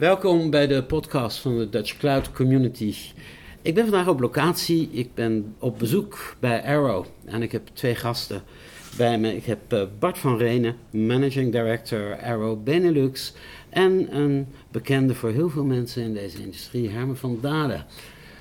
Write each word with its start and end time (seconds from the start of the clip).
Welkom 0.00 0.50
bij 0.50 0.66
de 0.66 0.82
podcast 0.82 1.38
van 1.38 1.58
de 1.58 1.68
Dutch 1.68 1.96
Cloud 1.96 2.32
Community. 2.32 2.94
Ik 3.62 3.74
ben 3.74 3.84
vandaag 3.84 4.08
op 4.08 4.20
locatie. 4.20 4.88
Ik 4.92 5.14
ben 5.14 5.54
op 5.58 5.78
bezoek 5.78 6.34
bij 6.38 6.62
Arrow 6.62 7.04
en 7.24 7.42
ik 7.42 7.52
heb 7.52 7.68
twee 7.72 7.94
gasten 7.94 8.42
bij 8.96 9.18
me. 9.18 9.36
Ik 9.36 9.44
heb 9.44 9.72
eh, 9.72 9.82
Bart 9.98 10.18
van 10.18 10.36
Renen, 10.36 10.76
Managing 10.90 11.52
Director 11.52 12.18
Arrow 12.22 12.62
Benelux. 12.62 13.34
En 13.68 14.16
een 14.16 14.46
bekende 14.70 15.14
voor 15.14 15.30
heel 15.30 15.50
veel 15.50 15.64
mensen 15.64 16.02
in 16.02 16.14
deze 16.14 16.42
industrie, 16.42 16.90
Herman 16.90 17.16
van 17.16 17.38
Dalen, 17.40 17.86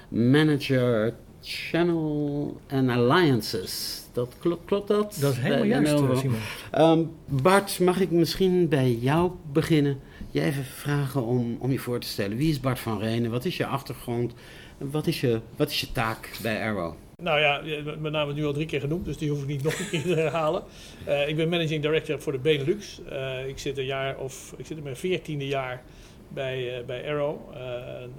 Manager 0.09 1.13
Channel 1.41 2.57
and 2.69 2.89
Alliances. 2.89 4.01
Dat 4.13 4.33
klopt, 4.39 4.65
klopt 4.65 4.87
dat? 4.87 5.17
Dat 5.19 5.31
is 5.31 5.37
helemaal 5.37 5.65
juist, 5.65 5.93
eh, 5.93 6.17
Simon. 6.17 6.37
Ehm, 6.71 7.03
Bart, 7.25 7.79
mag 7.79 7.99
ik 7.99 8.11
misschien 8.11 8.67
bij 8.67 8.93
jou 8.93 9.31
beginnen? 9.51 9.99
Je 10.31 10.41
even 10.41 10.65
vragen 10.65 11.23
om, 11.23 11.57
om 11.59 11.71
je 11.71 11.79
voor 11.79 11.99
te 11.99 12.07
stellen. 12.07 12.37
Wie 12.37 12.49
is 12.49 12.59
Bart 12.59 12.79
van 12.79 12.99
Renen? 12.99 13.31
Wat 13.31 13.45
is 13.45 13.57
je 13.57 13.65
achtergrond? 13.65 14.33
Wat 14.77 15.07
is 15.07 15.21
je, 15.21 15.41
wat 15.55 15.69
is 15.69 15.79
je 15.79 15.91
taak 15.91 16.37
bij 16.41 16.61
Arrow? 16.63 16.93
Nou 17.21 17.39
ja, 17.39 17.61
mijn 17.99 18.13
naam 18.13 18.29
is 18.29 18.35
nu 18.35 18.45
al 18.45 18.53
drie 18.53 18.65
keer 18.65 18.79
genoemd, 18.79 19.05
dus 19.05 19.17
die 19.17 19.29
hoef 19.29 19.41
ik 19.41 19.47
niet 19.47 19.63
nog 19.69 19.79
een 19.79 19.89
keer 19.89 20.01
te 20.01 20.15
herhalen. 20.15 20.63
Eh, 21.05 21.27
ik 21.27 21.35
ben 21.35 21.49
managing 21.49 21.81
director 21.81 22.21
voor 22.21 22.31
de 22.31 22.37
Benelux. 22.37 23.01
Eh, 23.09 23.47
ik 23.47 23.59
zit 23.59 23.77
een 23.77 23.85
jaar 23.85 24.17
of 24.17 24.53
ik 24.57 24.65
zit 24.65 24.77
in 24.77 24.83
mijn 24.83 24.95
veertiende 24.95 25.47
jaar 25.47 25.83
bij, 26.27 26.77
eh, 26.77 26.85
bij 26.85 27.09
Arrow. 27.09 27.37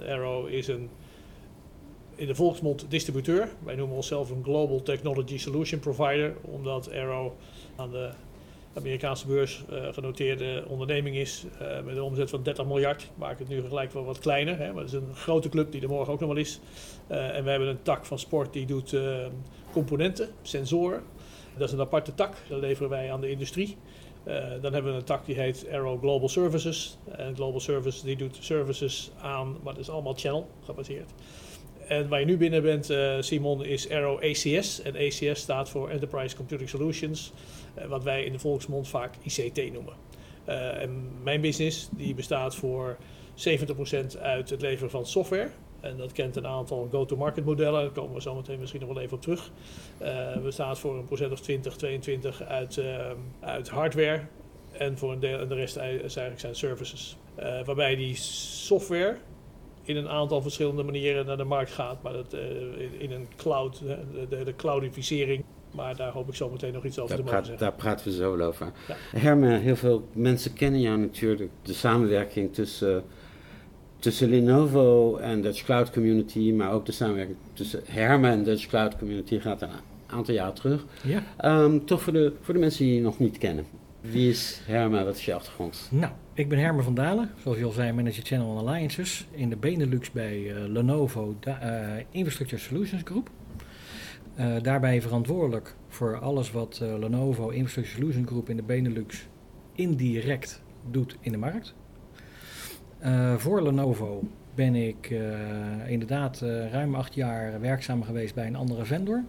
Arrow 0.07 0.49
is 0.49 0.67
een 0.67 0.89
in 2.15 2.27
de 2.27 2.35
volksmond 2.35 2.85
distributeur. 2.89 3.49
Wij 3.63 3.75
noemen 3.75 3.95
onszelf 3.95 4.29
een 4.29 4.43
Global 4.43 4.81
Technology 4.81 5.37
Solution 5.37 5.79
Provider, 5.79 6.33
omdat 6.41 6.91
Arrow 6.91 7.31
aan 7.75 7.91
de 7.91 8.09
Amerikaanse 8.73 9.27
beurs 9.27 9.63
eh, 9.69 9.93
genoteerde 9.93 10.63
onderneming 10.67 11.15
is 11.15 11.45
eh, 11.59 11.81
met 11.83 11.95
een 11.95 12.01
omzet 12.01 12.29
van 12.29 12.43
30 12.43 12.65
miljard. 12.65 13.01
Ik 13.01 13.09
maak 13.15 13.39
het 13.39 13.47
nu 13.47 13.61
gelijk 13.61 13.91
wel 13.91 14.05
wat 14.05 14.19
kleiner, 14.19 14.57
hè, 14.57 14.73
maar 14.73 14.83
het 14.83 14.93
is 14.93 14.99
een 14.99 15.15
grote 15.15 15.49
club 15.49 15.71
die 15.71 15.81
er 15.81 15.89
morgen 15.89 16.13
ook 16.13 16.19
nog 16.19 16.29
wel 16.29 16.37
is. 16.37 16.59
Eh, 17.07 17.35
en 17.35 17.43
we 17.43 17.49
hebben 17.49 17.67
een 17.67 17.81
tak 17.81 18.05
van 18.05 18.19
sport 18.19 18.53
die 18.53 18.65
doet 18.65 18.95
componenten, 19.71 20.29
sensoren. 20.41 21.01
Dat 21.57 21.67
is 21.67 21.73
een 21.73 21.79
aparte 21.79 22.15
tak, 22.15 22.35
dat 22.49 22.59
leveren 22.59 22.89
wij 22.89 23.11
aan 23.11 23.21
de 23.21 23.29
industrie. 23.29 23.77
Dan 24.61 24.73
hebben 24.73 24.91
we 24.91 24.97
een 24.97 25.03
tak 25.03 25.25
die 25.25 25.35
heet 25.35 25.67
Aero 25.71 25.97
Global 25.97 26.29
Services. 26.29 26.97
En 27.11 27.35
Global 27.35 27.59
Services 27.59 28.01
die 28.01 28.15
doet 28.15 28.37
services 28.39 29.11
aan, 29.21 29.57
maar 29.63 29.73
dat 29.73 29.81
is 29.81 29.89
allemaal 29.89 30.13
channel 30.13 30.49
gebaseerd. 30.63 31.11
En 31.91 32.07
waar 32.07 32.19
je 32.19 32.25
nu 32.25 32.37
binnen 32.37 32.61
bent, 32.61 32.89
eh, 32.89 33.15
Simon, 33.19 33.65
is 33.65 33.89
Aero 33.89 34.19
ACS. 34.19 34.81
En 34.81 34.95
ACS 34.95 35.39
staat 35.39 35.69
voor 35.69 35.89
Enterprise 35.89 36.35
Computing 36.35 36.69
Solutions, 36.69 37.33
eh, 37.73 37.85
wat 37.85 38.03
wij 38.03 38.23
in 38.23 38.31
de 38.31 38.39
volksmond 38.39 38.87
vaak 38.87 39.15
ICT 39.23 39.73
noemen. 39.73 39.93
Eh, 40.45 40.81
en 40.81 41.23
mijn 41.23 41.41
business 41.41 41.89
die 41.91 42.15
bestaat 42.15 42.55
voor 42.55 42.97
70% 43.33 44.17
uit 44.17 44.49
het 44.49 44.61
leveren 44.61 44.89
van 44.89 45.05
software. 45.05 45.49
En 45.79 45.97
dat 45.97 46.11
kent 46.11 46.35
een 46.35 46.47
aantal 46.47 46.87
go-to-market 46.91 47.45
modellen, 47.45 47.81
daar 47.81 47.91
komen 47.91 48.13
we 48.13 48.21
zo 48.21 48.35
meteen 48.35 48.59
misschien 48.59 48.81
nog 48.81 48.93
wel 48.93 49.01
even 49.01 49.15
op 49.15 49.21
terug. 49.21 49.51
Eh 49.97 50.37
bestaat 50.37 50.79
voor 50.79 50.97
een 50.97 51.05
procent 51.05 51.31
of 51.31 51.41
20, 51.41 51.75
22 51.75 52.43
uit, 52.43 52.81
uit 53.39 53.69
hardware. 53.69 54.21
En 54.71 54.97
voor 54.97 55.11
een 55.11 55.19
deel, 55.19 55.39
en 55.39 55.47
de 55.47 55.55
rest 55.55 55.75
is 55.75 56.15
eigenlijk 56.15 56.39
zijn 56.39 56.55
services. 56.55 57.17
Waarbij 57.65 57.95
die 57.95 58.15
software 58.15 59.17
in 59.91 59.97
een 59.97 60.09
aantal 60.09 60.41
verschillende 60.41 60.83
manieren 60.83 61.25
naar 61.25 61.37
de 61.37 61.43
markt 61.43 61.71
gaat. 61.71 62.01
Maar 62.03 62.13
dat, 62.13 62.33
eh, 62.33 62.39
in, 62.77 62.91
in 62.99 63.11
een 63.11 63.27
cloud, 63.35 63.79
hè, 63.85 63.95
de, 64.13 64.27
de, 64.37 64.43
de 64.43 64.55
cloudificering. 64.55 65.43
Maar 65.71 65.95
daar 65.95 66.11
hoop 66.11 66.27
ik 66.27 66.35
zo 66.35 66.49
meteen 66.49 66.73
nog 66.73 66.85
iets 66.85 66.99
over 66.99 67.15
Daar, 67.15 67.25
te 67.25 67.31
mogen 67.31 67.41
praat, 67.41 67.59
zeggen. 67.59 67.65
daar 67.67 67.75
praten 67.85 68.05
we 68.05 68.13
zo 68.13 68.37
wel 68.37 68.47
over. 68.47 68.71
Ja. 68.87 68.95
Herman, 69.19 69.49
heel 69.49 69.75
veel 69.75 70.07
mensen 70.13 70.53
kennen 70.53 70.81
jou 70.81 70.97
natuurlijk. 70.97 71.51
De 71.61 71.73
samenwerking 71.73 72.53
tussen, 72.53 73.03
tussen 73.99 74.29
Lenovo 74.29 75.15
en 75.17 75.41
Dutch 75.41 75.63
Cloud 75.63 75.91
Community, 75.91 76.51
maar 76.51 76.71
ook 76.71 76.85
de 76.85 76.91
samenwerking 76.91 77.37
tussen 77.53 77.81
Herman 77.85 78.29
en 78.31 78.43
Dutch 78.43 78.67
Cloud 78.67 78.97
Community 78.97 79.39
gaat 79.39 79.61
een 79.61 79.69
aantal 80.07 80.33
jaar 80.33 80.53
terug. 80.53 80.85
Ja, 81.03 81.23
Ehm, 81.37 81.79
toch 81.85 82.01
voor 82.01 82.13
de, 82.13 82.33
voor 82.41 82.53
de 82.53 82.59
mensen 82.59 82.85
die 82.85 82.95
je 82.95 83.01
nog 83.01 83.19
niet 83.19 83.37
kennen. 83.37 83.65
Wie 84.01 84.29
is 84.29 84.61
Herman? 84.65 85.05
Wat 85.05 85.15
is 85.15 85.25
je 85.25 85.33
achtergrond? 85.33 85.87
nou, 85.91 86.11
ik 86.33 86.49
ben 86.49 86.59
Herman 86.59 86.83
van 86.83 86.93
Dalen, 86.93 87.29
zoals 87.41 87.57
je 87.57 87.65
al 87.65 87.71
zei, 87.71 87.91
manager 87.91 88.23
Channel 88.23 88.57
Alliances 88.57 89.27
in 89.31 89.49
de 89.49 89.57
Benelux 89.57 90.11
bij 90.11 90.55
eh, 90.55 90.67
Lenovo 90.67 91.35
da- 91.39 91.59
eh, 91.59 92.03
Infrastructure 92.11 92.61
Solutions 92.61 93.01
Group. 93.05 93.29
Eh, 94.35 94.55
daarbij 94.61 95.01
verantwoordelijk 95.01 95.75
voor 95.87 96.19
alles 96.19 96.51
wat 96.51 96.79
Lenovo 96.99 97.49
Infrastructure 97.49 97.95
Solutions 97.97 98.27
Group 98.27 98.49
in 98.49 98.55
de 98.55 98.63
Benelux 98.63 99.27
indirect 99.75 100.61
doet 100.91 101.17
in 101.19 101.31
de 101.31 101.37
markt. 101.37 101.75
Voor 103.37 103.61
Lenovo 103.61 104.23
ben 104.55 104.75
ik 104.75 105.13
inderdaad 105.87 106.39
ruim 106.71 106.95
acht 106.95 107.13
jaar 107.13 107.61
werkzaam 107.61 108.03
geweest 108.03 108.35
bij 108.35 108.47
een 108.47 108.55
andere 108.55 108.85
vendor. 108.85 109.23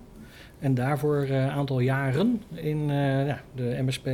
En 0.58 0.74
daarvoor 0.74 1.16
een 1.16 1.50
aantal 1.50 1.80
jaren 1.80 2.42
in 2.54 2.86
de 3.54 3.78
MSP, 3.82 4.06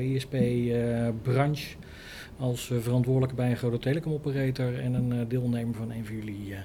ISP-branche 0.00 1.76
als 2.38 2.70
eh, 2.70 2.78
verantwoordelijke 2.78 3.34
bij 3.34 3.50
een 3.50 3.56
grote 3.56 3.78
telecomoperator 3.78 4.78
en 4.78 4.94
een 4.94 5.12
eh, 5.12 5.28
deelnemer 5.28 5.74
van 5.74 5.90
een 5.90 6.06
van 6.06 6.14
jullie 6.14 6.54
eh, 6.54 6.60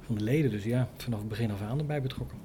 van 0.00 0.14
de 0.14 0.24
leden. 0.24 0.50
Dus 0.50 0.64
ja, 0.64 0.88
vanaf 0.96 1.18
het 1.18 1.28
begin 1.28 1.50
af 1.50 1.62
aan 1.62 1.78
erbij 1.78 2.02
betrokken. 2.02 2.38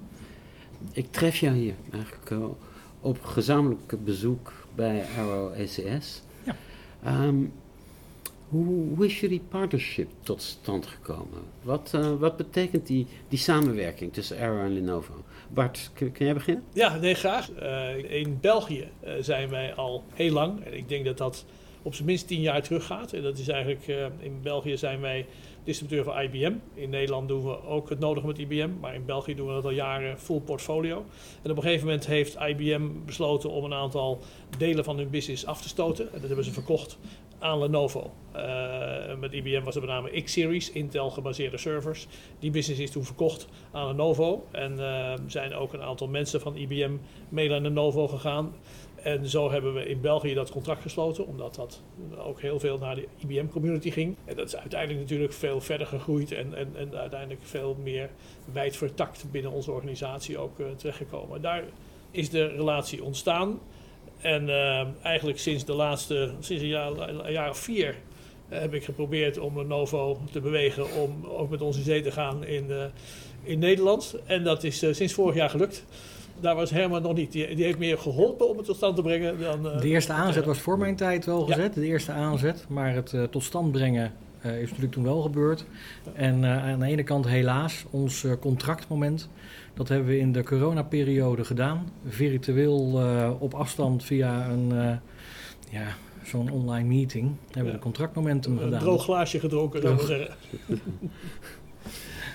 Ik 0.91 1.11
tref 1.11 1.35
jou 1.35 1.55
hier 1.55 1.73
eigenlijk 1.91 2.55
op 3.01 3.23
gezamenlijk 3.23 4.03
bezoek 4.03 4.53
bij 4.75 5.03
Arrow 5.17 5.53
ACS. 5.53 6.21
Ja. 6.43 6.55
Ehm, 7.03 7.43
hoe, 8.51 8.95
hoe 8.95 9.05
is 9.05 9.19
jullie 9.19 9.41
partnership 9.49 10.09
tot 10.23 10.41
stand 10.41 10.85
gekomen? 10.85 11.39
Wat, 11.61 11.91
eh, 11.93 12.13
wat 12.19 12.37
betekent 12.37 12.87
die, 12.87 13.07
die 13.27 13.39
samenwerking 13.39 14.13
tussen 14.13 14.39
Arrow 14.39 14.59
en 14.59 14.73
Lenovo? 14.73 15.13
Bart, 15.49 15.89
kun, 15.93 16.11
kun 16.11 16.25
jij 16.25 16.33
beginnen? 16.33 16.63
Ja, 16.73 16.95
nee, 16.95 17.13
graag. 17.13 17.51
Eh, 17.51 18.19
in 18.19 18.37
België 18.41 18.87
zijn 19.19 19.49
wij 19.49 19.73
al 19.73 20.03
heel 20.13 20.31
lang. 20.31 20.65
En 20.65 20.77
ik 20.77 20.89
denk 20.89 21.05
dat 21.05 21.17
dat 21.17 21.45
op 21.81 21.93
zijn 21.93 22.07
minst 22.07 22.27
tien 22.27 22.41
jaar 22.41 22.61
teruggaat. 22.61 23.13
En 23.13 23.21
dat 23.21 23.37
is 23.37 23.47
eigenlijk, 23.47 23.87
eh, 23.87 24.05
in 24.19 24.39
België 24.41 24.77
zijn 24.77 25.01
wij 25.01 25.25
distributeur 25.63 26.03
van 26.03 26.21
IBM. 26.21 26.53
In 26.73 26.89
Nederland 26.89 27.27
doen 27.27 27.43
we 27.43 27.63
ook 27.65 27.89
het 27.89 27.99
nodige 27.99 28.27
met 28.27 28.37
IBM. 28.37 28.69
Maar 28.79 28.93
in 28.93 29.05
België 29.05 29.35
doen 29.35 29.47
we 29.47 29.53
dat 29.53 29.63
al 29.63 29.71
jaren 29.71 30.19
full 30.19 30.39
portfolio. 30.39 31.05
En 31.41 31.51
op 31.51 31.57
een 31.57 31.63
gegeven 31.63 31.85
moment 31.85 32.05
heeft 32.05 32.37
IBM 32.47 32.87
besloten 33.05 33.49
om 33.49 33.63
een 33.63 33.73
aantal 33.73 34.19
delen 34.57 34.83
van 34.83 34.97
hun 34.97 35.09
business 35.09 35.45
af 35.45 35.61
te 35.61 35.67
stoten. 35.67 36.05
En 36.05 36.19
dat 36.19 36.27
hebben 36.27 36.45
ze 36.45 36.51
verkocht 36.51 36.97
aan 37.39 37.59
Lenovo. 37.59 38.11
Eh, 38.31 39.17
met 39.19 39.33
IBM 39.33 39.63
was 39.63 39.75
het 39.75 39.83
met 39.83 39.93
name 39.93 40.21
X-Series, 40.21 40.71
Intel 40.71 41.09
gebaseerde 41.09 41.57
servers. 41.57 42.07
Die 42.39 42.51
business 42.51 42.81
is 42.81 42.91
toen 42.91 43.03
verkocht 43.03 43.47
aan 43.71 43.87
Lenovo. 43.87 44.47
En 44.51 44.79
eh, 44.79 45.13
zijn 45.27 45.53
ook 45.53 45.73
een 45.73 45.81
aantal 45.81 46.07
mensen 46.07 46.41
van 46.41 46.55
IBM 46.55 46.91
mee 47.29 47.49
naar 47.49 47.59
Lenovo 47.59 48.07
gegaan. 48.07 48.53
En 49.01 49.27
zo 49.27 49.51
hebben 49.51 49.73
we 49.73 49.85
in 49.85 50.01
België 50.01 50.33
dat 50.33 50.51
contract 50.51 50.81
gesloten, 50.81 51.27
omdat 51.27 51.55
dat 51.55 51.81
ook 52.17 52.41
heel 52.41 52.59
veel 52.59 52.77
naar 52.77 52.95
de 52.95 53.07
IBM-community 53.17 53.91
ging. 53.91 54.15
En 54.25 54.35
dat 54.35 54.47
is 54.47 54.55
uiteindelijk 54.55 54.99
natuurlijk 54.99 55.33
veel 55.33 55.61
verder 55.61 55.87
gegroeid 55.87 56.31
en, 56.31 56.53
en, 56.53 56.67
en 56.75 56.95
uiteindelijk 56.95 57.41
veel 57.43 57.77
meer 57.83 58.09
wijd 58.53 58.77
vertakt 58.77 59.25
binnen 59.31 59.51
onze 59.51 59.71
organisatie 59.71 60.37
ook 60.37 60.59
eh, 60.59 60.65
terechtgekomen. 60.75 61.41
Daar 61.41 61.63
is 62.11 62.29
de 62.29 62.45
relatie 62.45 63.03
ontstaan. 63.03 63.59
En 64.19 64.49
eh, 64.49 64.87
eigenlijk 65.01 65.39
sinds 65.39 65.65
de 65.65 65.73
laatste, 65.73 66.31
sinds 66.39 66.63
een 66.63 66.69
jaar, 66.69 67.31
jaar 67.31 67.49
of 67.49 67.57
vier, 67.57 67.95
eh, 68.49 68.59
heb 68.59 68.73
ik 68.73 68.83
geprobeerd 68.83 69.37
om 69.37 69.57
Lenovo 69.57 70.19
te 70.31 70.39
bewegen 70.39 70.93
om 70.93 71.25
ook 71.25 71.49
met 71.49 71.61
ons 71.61 71.77
in 71.77 71.83
zee 71.83 72.01
te 72.01 72.11
gaan 72.11 72.43
in, 72.43 72.91
in 73.43 73.59
Nederland. 73.59 74.15
En 74.25 74.43
dat 74.43 74.63
is 74.63 74.77
sinds 74.77 75.13
vorig 75.13 75.35
jaar 75.35 75.49
gelukt. 75.49 75.85
Daar 76.41 76.55
was 76.55 76.69
Herman 76.69 77.01
nog 77.01 77.13
niet. 77.13 77.31
Die, 77.31 77.55
die 77.55 77.63
heeft 77.65 77.77
meer 77.77 77.97
geholpen 77.97 78.49
om 78.49 78.57
het 78.57 78.65
tot 78.65 78.75
stand 78.75 78.95
te 78.95 79.01
brengen 79.01 79.39
dan. 79.39 79.69
eh, 79.71 79.81
De 79.81 79.87
eerste 79.87 80.13
aanzet 80.13 80.41
eh, 80.41 80.47
was 80.47 80.59
voor 80.59 80.77
mijn 80.77 80.95
tijd 80.95 81.25
wel 81.25 81.47
Ja. 81.47 81.53
gezet, 81.55 81.73
de 81.73 81.85
eerste 81.85 82.11
aanzet. 82.11 82.65
Maar 82.69 82.93
het 82.93 83.13
eh, 83.13 83.23
tot 83.23 83.43
stand 83.43 83.71
brengen 83.71 84.13
eh, 84.41 84.61
is 84.61 84.65
natuurlijk 84.67 84.91
toen 84.93 85.03
wel 85.03 85.21
gebeurd. 85.21 85.65
En 86.13 86.43
eh, 86.43 86.63
aan 86.71 86.79
de 86.79 86.85
ene 86.85 87.03
kant 87.03 87.27
helaas, 87.27 87.85
ons 87.89 88.25
contractmoment, 88.39 89.29
dat 89.73 89.87
hebben 89.87 90.07
we 90.07 90.17
in 90.17 90.31
de 90.31 90.43
coronaperiode 90.43 91.43
gedaan. 91.45 91.91
Virtueel 92.07 92.99
eh, 93.01 93.31
op 93.39 93.53
afstand 93.53 94.03
via 94.03 94.49
een, 94.49 94.71
eh, 94.71 94.95
ja, 95.69 95.87
zo'n 96.23 96.51
online 96.51 96.87
meeting 96.87 97.31
hebben 97.45 97.63
we 97.63 97.69
Ja. 97.69 97.75
de 97.75 97.79
contractmomentum 97.83 98.51
een 98.57 98.63
gedaan. 98.63 98.79
droog 98.79 99.03
glaasje 99.03 99.39
gedronken, 99.39 99.81
zou 99.81 99.93
ik 99.93 99.99
maar 99.99 100.07
Droog. 100.07 100.19
zeggen. 100.67 100.79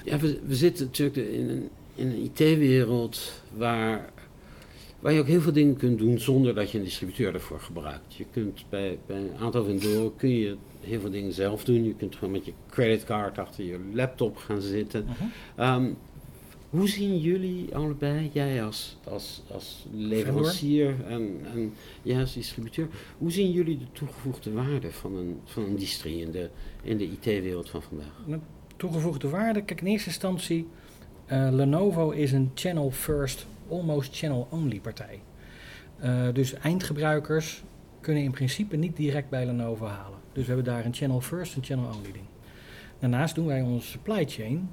Ja, 0.04 0.18
we, 0.18 0.40
we 0.46 0.54
zitten 0.54 0.84
natuurlijk 0.86 1.16
in 1.16 1.48
een, 1.48 1.68
in 1.96 2.06
een 2.06 2.30
IT-wereld 2.34 3.42
waar, 3.54 4.10
waar 5.00 5.12
je 5.12 5.20
ook 5.20 5.26
heel 5.26 5.40
veel 5.40 5.52
dingen 5.52 5.76
kunt 5.76 5.98
doen 5.98 6.18
zonder 6.18 6.54
dat 6.54 6.70
je 6.70 6.78
een 6.78 6.84
distributeur 6.84 7.34
ervoor 7.34 7.60
gebruikt. 7.60 8.14
Je 8.14 8.24
kunt 8.30 8.64
bij, 8.68 8.98
bij 9.06 9.16
een 9.16 9.36
aantal 9.40 9.64
vendoren 9.64 10.16
kun 10.16 10.30
je 10.30 10.56
heel 10.80 11.00
veel 11.00 11.10
dingen 11.10 11.32
zelf 11.32 11.64
doen. 11.64 11.84
Je 11.84 11.94
kunt 11.94 12.14
gewoon 12.16 12.32
met 12.32 12.44
je 12.44 12.52
creditcard 12.70 13.38
achter 13.38 13.64
je 13.64 13.78
laptop 13.92 14.36
gaan 14.36 14.60
zitten. 14.60 15.04
Mhm. 15.04 15.24
Ehm, 15.56 15.86
Hoe 16.70 16.88
zien 16.88 17.18
jullie 17.18 17.74
allebei, 17.74 18.30
jij 18.32 18.64
als, 18.64 18.96
als, 19.04 19.42
als 19.50 19.86
leverancier 19.92 20.94
en, 21.08 21.40
en 21.54 21.72
jij 22.02 22.20
als 22.20 22.34
distributeur, 22.34 22.88
hoe 23.18 23.30
zien 23.30 23.50
jullie 23.50 23.78
de 23.78 23.86
toegevoegde 23.92 24.52
waarde 24.52 24.92
van 24.92 25.16
een, 25.16 25.40
van 25.44 25.64
een 25.64 25.76
distri 25.76 26.20
in 26.20 26.30
de, 26.30 26.48
in 26.82 26.96
de 26.96 27.04
IT-wereld 27.04 27.70
van 27.70 27.82
vandaag? 27.82 28.22
Met 28.26 28.40
toegevoegde 28.76 29.28
waarde, 29.28 29.62
kijk 29.62 29.80
in 29.80 29.86
eerste 29.86 30.08
instantie, 30.08 30.66
uh, 31.32 31.48
Lenovo 31.50 32.10
is 32.10 32.32
een 32.32 32.50
channel 32.54 32.90
first, 32.90 33.46
almost 33.68 34.16
channel 34.16 34.48
only 34.50 34.80
partij. 34.80 35.20
Uh, 36.04 36.26
dus 36.32 36.54
eindgebruikers 36.54 37.64
kunnen 38.00 38.22
in 38.22 38.30
principe 38.30 38.76
niet 38.76 38.96
direct 38.96 39.28
bij 39.28 39.46
Lenovo 39.46 39.86
halen. 39.86 40.18
Dus 40.32 40.46
we 40.46 40.52
hebben 40.52 40.72
daar 40.72 40.84
een 40.84 40.94
channel 40.94 41.20
first 41.20 41.56
en 41.56 41.64
channel 41.64 41.86
only 41.86 42.12
ding. 42.12 42.24
Daarnaast 42.98 43.34
doen 43.34 43.46
wij 43.46 43.62
onze 43.62 43.86
supply 43.86 44.24
chain 44.28 44.70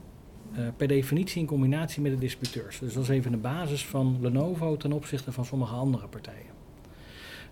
uh, 0.58 0.68
per 0.78 0.88
definitie 0.88 1.42
in 1.42 1.48
combinatie 1.48 2.02
met 2.02 2.12
de 2.12 2.18
distributeurs. 2.18 2.80
Dus 2.80 2.94
dat 2.94 3.04
is 3.04 3.10
even 3.10 3.32
de 3.32 3.38
basis 3.38 3.86
van 3.86 4.18
Lenovo 4.22 4.78
ten 4.78 4.92
opzichte 4.92 5.32
van 5.32 5.46
sommige 5.46 5.76
andere 5.76 6.08
partijen. 6.08 6.52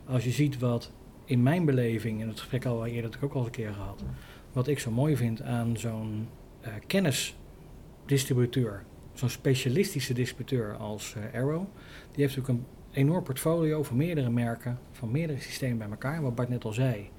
Als 0.06 0.24
je 0.24 0.31
ziet 0.31 0.59
wat 0.59 0.92
in 1.25 1.44
mijn 1.44 1.65
beleving, 1.65 2.21
en 2.21 2.27
het 2.27 2.39
gesprek 2.39 2.65
al 2.65 2.86
eerder 2.86 3.19
ook 3.21 3.33
al 3.33 3.45
een 3.45 3.51
keer 3.51 3.74
gehad, 3.74 4.03
wat 4.51 4.68
ik 4.68 4.80
zo 4.80 4.92
mooi 4.92 5.15
vind 5.15 5.42
aan 5.42 5.77
zo'n 5.77 6.27
uh, 6.62 6.74
kennisdistributeur, 6.88 8.83
zo'n 9.22 9.30
specialistische 9.30 10.14
distributeur 10.14 10.76
als 10.76 11.16
uh, 11.18 11.40
Arrow, 11.40 11.66
die 12.12 12.24
heeft 12.24 12.38
natuurlijk 12.38 12.48
een 12.48 12.66
enorm 12.92 13.24
portfolio 13.24 13.84
van 13.84 13.98
meerdere 13.98 14.30
merken, 14.30 14.80
van 14.92 15.12
meerdere 15.12 15.40
systemen 15.40 15.78
bij 15.78 15.90
elkaar, 15.90 16.22
wat 16.22 16.36
Bart 16.36 16.50
net 16.50 16.64
al 16.64 16.74
zei 16.74 17.10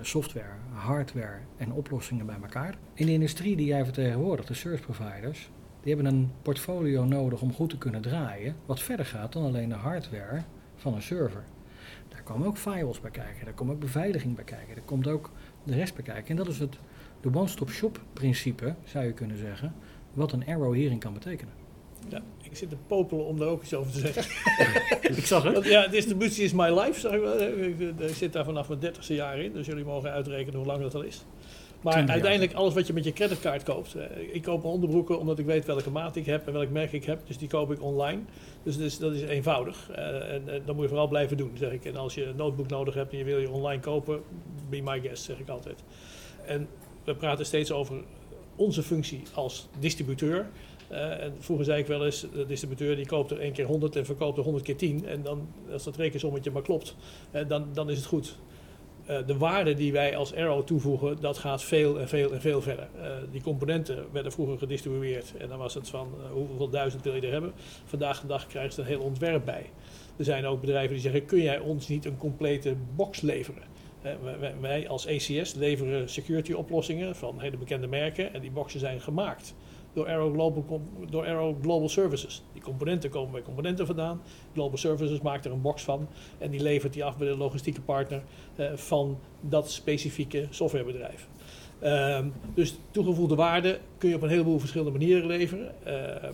software, 0.00 0.52
hardware 0.72 1.38
en 1.56 1.72
oplossingen 1.72 2.26
bij 2.26 2.36
elkaar. 2.42 2.74
In 2.94 3.06
de 3.06 3.12
industrie 3.12 3.56
die 3.56 3.66
jij 3.66 3.84
vertegenwoordigt, 3.84 4.48
de 4.48 4.54
service 4.54 4.82
providers, 4.82 5.50
die 5.82 5.94
hebben 5.94 6.12
een 6.14 6.30
portfolio 6.42 7.04
nodig 7.04 7.42
om 7.42 7.52
goed 7.52 7.70
te 7.70 7.78
kunnen 7.78 8.00
draaien, 8.00 8.56
wat 8.66 8.80
verder 8.80 9.06
gaat 9.06 9.32
dan 9.32 9.44
alleen 9.44 9.68
de 9.68 9.74
hardware 9.74 10.42
van 10.76 10.94
een 10.94 11.02
server. 11.02 11.44
Daar 12.08 12.22
komen 12.22 12.46
ook 12.46 12.56
firewalls 12.56 13.00
bij 13.00 13.10
kijken, 13.10 13.44
daar 13.44 13.54
komt 13.54 13.70
ook 13.70 13.80
beveiliging 13.80 14.34
bij 14.34 14.44
kijken, 14.44 14.74
daar 14.74 14.84
komt 14.84 15.06
ook 15.06 15.30
de 15.64 15.74
rest 15.74 15.94
bij 15.94 16.04
kijken. 16.04 16.30
En 16.30 16.36
dat 16.36 16.48
is 16.48 16.58
het 16.58 16.78
de 17.20 17.34
one-stop-shop 17.34 18.00
principe, 18.12 18.74
zou 18.84 19.04
je 19.04 19.12
kunnen 19.12 19.36
zeggen, 19.36 19.74
wat 20.12 20.32
een 20.32 20.46
arrow 20.46 20.74
hierin 20.74 20.98
kan 20.98 21.12
betekenen. 21.12 21.54
Ja, 22.08 22.22
ik 22.42 22.56
zit 22.56 22.68
te 22.68 22.76
popelen 22.86 23.24
om 23.24 23.38
daar 23.38 23.48
ook 23.48 23.62
iets 23.62 23.74
over 23.74 23.92
te 23.92 23.98
zeggen. 23.98 24.22
ik 25.16 25.26
zag 25.26 25.42
het. 25.42 25.64
Ja, 25.64 25.86
distributie 25.86 26.44
is 26.44 26.52
my 26.52 26.78
life, 26.80 27.00
zeg 27.00 27.12
ik 27.12 27.20
wel. 27.20 28.08
Ik 28.08 28.14
zit 28.14 28.32
daar 28.32 28.44
vanaf 28.44 28.68
mijn 28.68 28.80
dertigste 28.80 29.14
jaar 29.14 29.38
in, 29.38 29.52
dus 29.52 29.66
jullie 29.66 29.84
mogen 29.84 30.10
uitrekenen 30.10 30.58
hoe 30.58 30.66
lang 30.66 30.82
dat 30.82 30.94
al 30.94 31.02
is. 31.02 31.24
Maar 31.80 32.08
uiteindelijk 32.08 32.52
alles 32.52 32.74
wat 32.74 32.86
je 32.86 32.92
met 32.92 33.04
je 33.04 33.12
creditcard 33.12 33.62
koopt. 33.62 33.96
Ik 34.32 34.42
koop 34.42 34.64
onderbroeken 34.64 35.18
omdat 35.18 35.38
ik 35.38 35.46
weet 35.46 35.64
welke 35.64 35.90
maat 35.90 36.16
ik 36.16 36.26
heb 36.26 36.46
en 36.46 36.52
welk 36.52 36.70
merk 36.70 36.92
ik 36.92 37.04
heb. 37.04 37.26
Dus 37.26 37.38
die 37.38 37.48
koop 37.48 37.72
ik 37.72 37.82
online. 37.82 38.20
Dus, 38.62 38.76
dus 38.76 38.98
dat 38.98 39.12
is 39.12 39.22
eenvoudig. 39.22 39.90
En, 39.90 40.48
en, 40.48 40.62
dat 40.64 40.74
moet 40.74 40.82
je 40.82 40.88
vooral 40.88 41.08
blijven 41.08 41.36
doen, 41.36 41.50
zeg 41.54 41.72
ik. 41.72 41.84
En 41.84 41.96
als 41.96 42.14
je 42.14 42.24
een 42.24 42.36
notebook 42.36 42.68
nodig 42.68 42.94
hebt 42.94 43.12
en 43.12 43.18
je 43.18 43.24
wil 43.24 43.38
je 43.38 43.50
online 43.50 43.80
kopen, 43.80 44.20
be 44.68 44.80
my 44.80 45.00
guest, 45.00 45.22
zeg 45.22 45.38
ik 45.38 45.48
altijd. 45.48 45.82
En 46.46 46.68
we 47.04 47.14
praten 47.14 47.46
steeds 47.46 47.72
over 47.72 48.02
onze 48.60 48.82
functie 48.82 49.22
als 49.34 49.68
distributeur. 49.78 50.48
Uh, 50.92 51.22
en 51.22 51.34
vroeger 51.38 51.64
zei 51.64 51.80
ik 51.80 51.86
wel 51.86 52.04
eens, 52.04 52.26
de 52.32 52.46
distributeur 52.46 52.96
die 52.96 53.06
koopt 53.06 53.30
er 53.30 53.38
één 53.38 53.52
keer 53.52 53.66
100 53.66 53.96
en 53.96 54.04
verkoopt 54.04 54.36
er 54.38 54.42
100 54.42 54.64
keer 54.64 54.76
10. 54.76 55.06
En 55.06 55.22
dan, 55.22 55.48
als 55.72 55.84
dat 55.84 55.96
rekensommetje 55.96 56.50
maar 56.50 56.62
klopt, 56.62 56.96
uh, 57.34 57.48
dan, 57.48 57.68
dan 57.72 57.90
is 57.90 57.96
het 57.96 58.06
goed. 58.06 58.38
Uh, 59.10 59.18
de 59.26 59.36
waarde 59.36 59.74
die 59.74 59.92
wij 59.92 60.16
als 60.16 60.34
Arrow 60.34 60.66
toevoegen, 60.66 61.20
dat 61.20 61.38
gaat 61.38 61.62
veel 61.62 62.00
en 62.00 62.08
veel 62.08 62.32
en 62.32 62.40
veel 62.40 62.62
verder. 62.62 62.88
die 63.30 63.42
componenten 63.42 64.06
werden 64.12 64.32
vroeger 64.32 64.58
gedistribueerd 64.58 65.32
en 65.38 65.48
dan 65.48 65.58
was 65.58 65.74
het 65.74 65.88
van 65.88 66.14
hoeveel 66.32 66.68
duizend 66.68 67.02
wil 67.02 67.14
je 67.14 67.20
er 67.20 67.32
hebben. 67.32 67.52
Vandaag 67.84 68.20
de 68.20 68.26
dag 68.26 68.46
krijgen 68.46 68.72
ze 68.72 68.80
een 68.80 68.86
heel 68.86 69.00
ontwerp 69.00 69.44
bij. 69.44 69.70
Er 70.16 70.24
zijn 70.24 70.46
ook 70.46 70.60
bedrijven 70.60 70.92
die 70.92 71.02
zeggen, 71.02 71.24
kun 71.24 71.42
jij 71.42 71.58
ons 71.58 71.88
niet 71.88 72.04
een 72.04 72.16
complete 72.16 72.74
box 72.96 73.20
leveren? 73.20 73.69
Wij, 74.60 74.88
als 74.88 75.06
ACS 75.06 75.54
leveren 75.54 76.08
security 76.08 76.52
oplossingen 76.52 77.16
van 77.16 77.40
hele 77.40 77.56
bekende 77.56 77.86
merken 77.86 78.34
en 78.34 78.40
die 78.40 78.50
boxen 78.50 78.80
zijn 78.80 79.00
gemaakt 79.00 79.54
door 79.92 80.06
Arrow 80.06 80.32
Global, 80.32 80.80
door 81.10 81.26
Arrow 81.26 81.62
Global 81.62 81.88
Services. 81.88 82.42
Die 82.52 82.62
componenten 82.62 83.10
komen 83.10 83.32
bij 83.32 83.42
componenten 83.42 83.86
vandaan. 83.86 84.22
Global 84.52 84.78
Services 84.78 85.20
maakt 85.20 85.44
er 85.44 85.52
een 85.52 85.60
box 85.60 85.82
van 85.82 86.08
en 86.38 86.50
die 86.50 86.62
levert 86.62 86.92
die 86.92 87.04
af 87.04 87.16
bij 87.16 87.28
de 87.28 87.36
logistieke 87.36 87.80
partner 87.80 88.22
van 88.74 89.18
dat 89.40 89.70
specifieke 89.70 90.46
softwarebedrijf. 90.50 91.28
Uh, 91.82 92.24
dus 92.54 92.78
toegevoegde 92.90 93.34
waarde 93.34 93.78
kun 93.98 94.08
je 94.08 94.14
op 94.14 94.22
een 94.22 94.28
heleboel 94.28 94.58
verschillende 94.58 94.98
manieren 94.98 95.26
leveren. 95.26 95.74
Uh, 95.86 96.30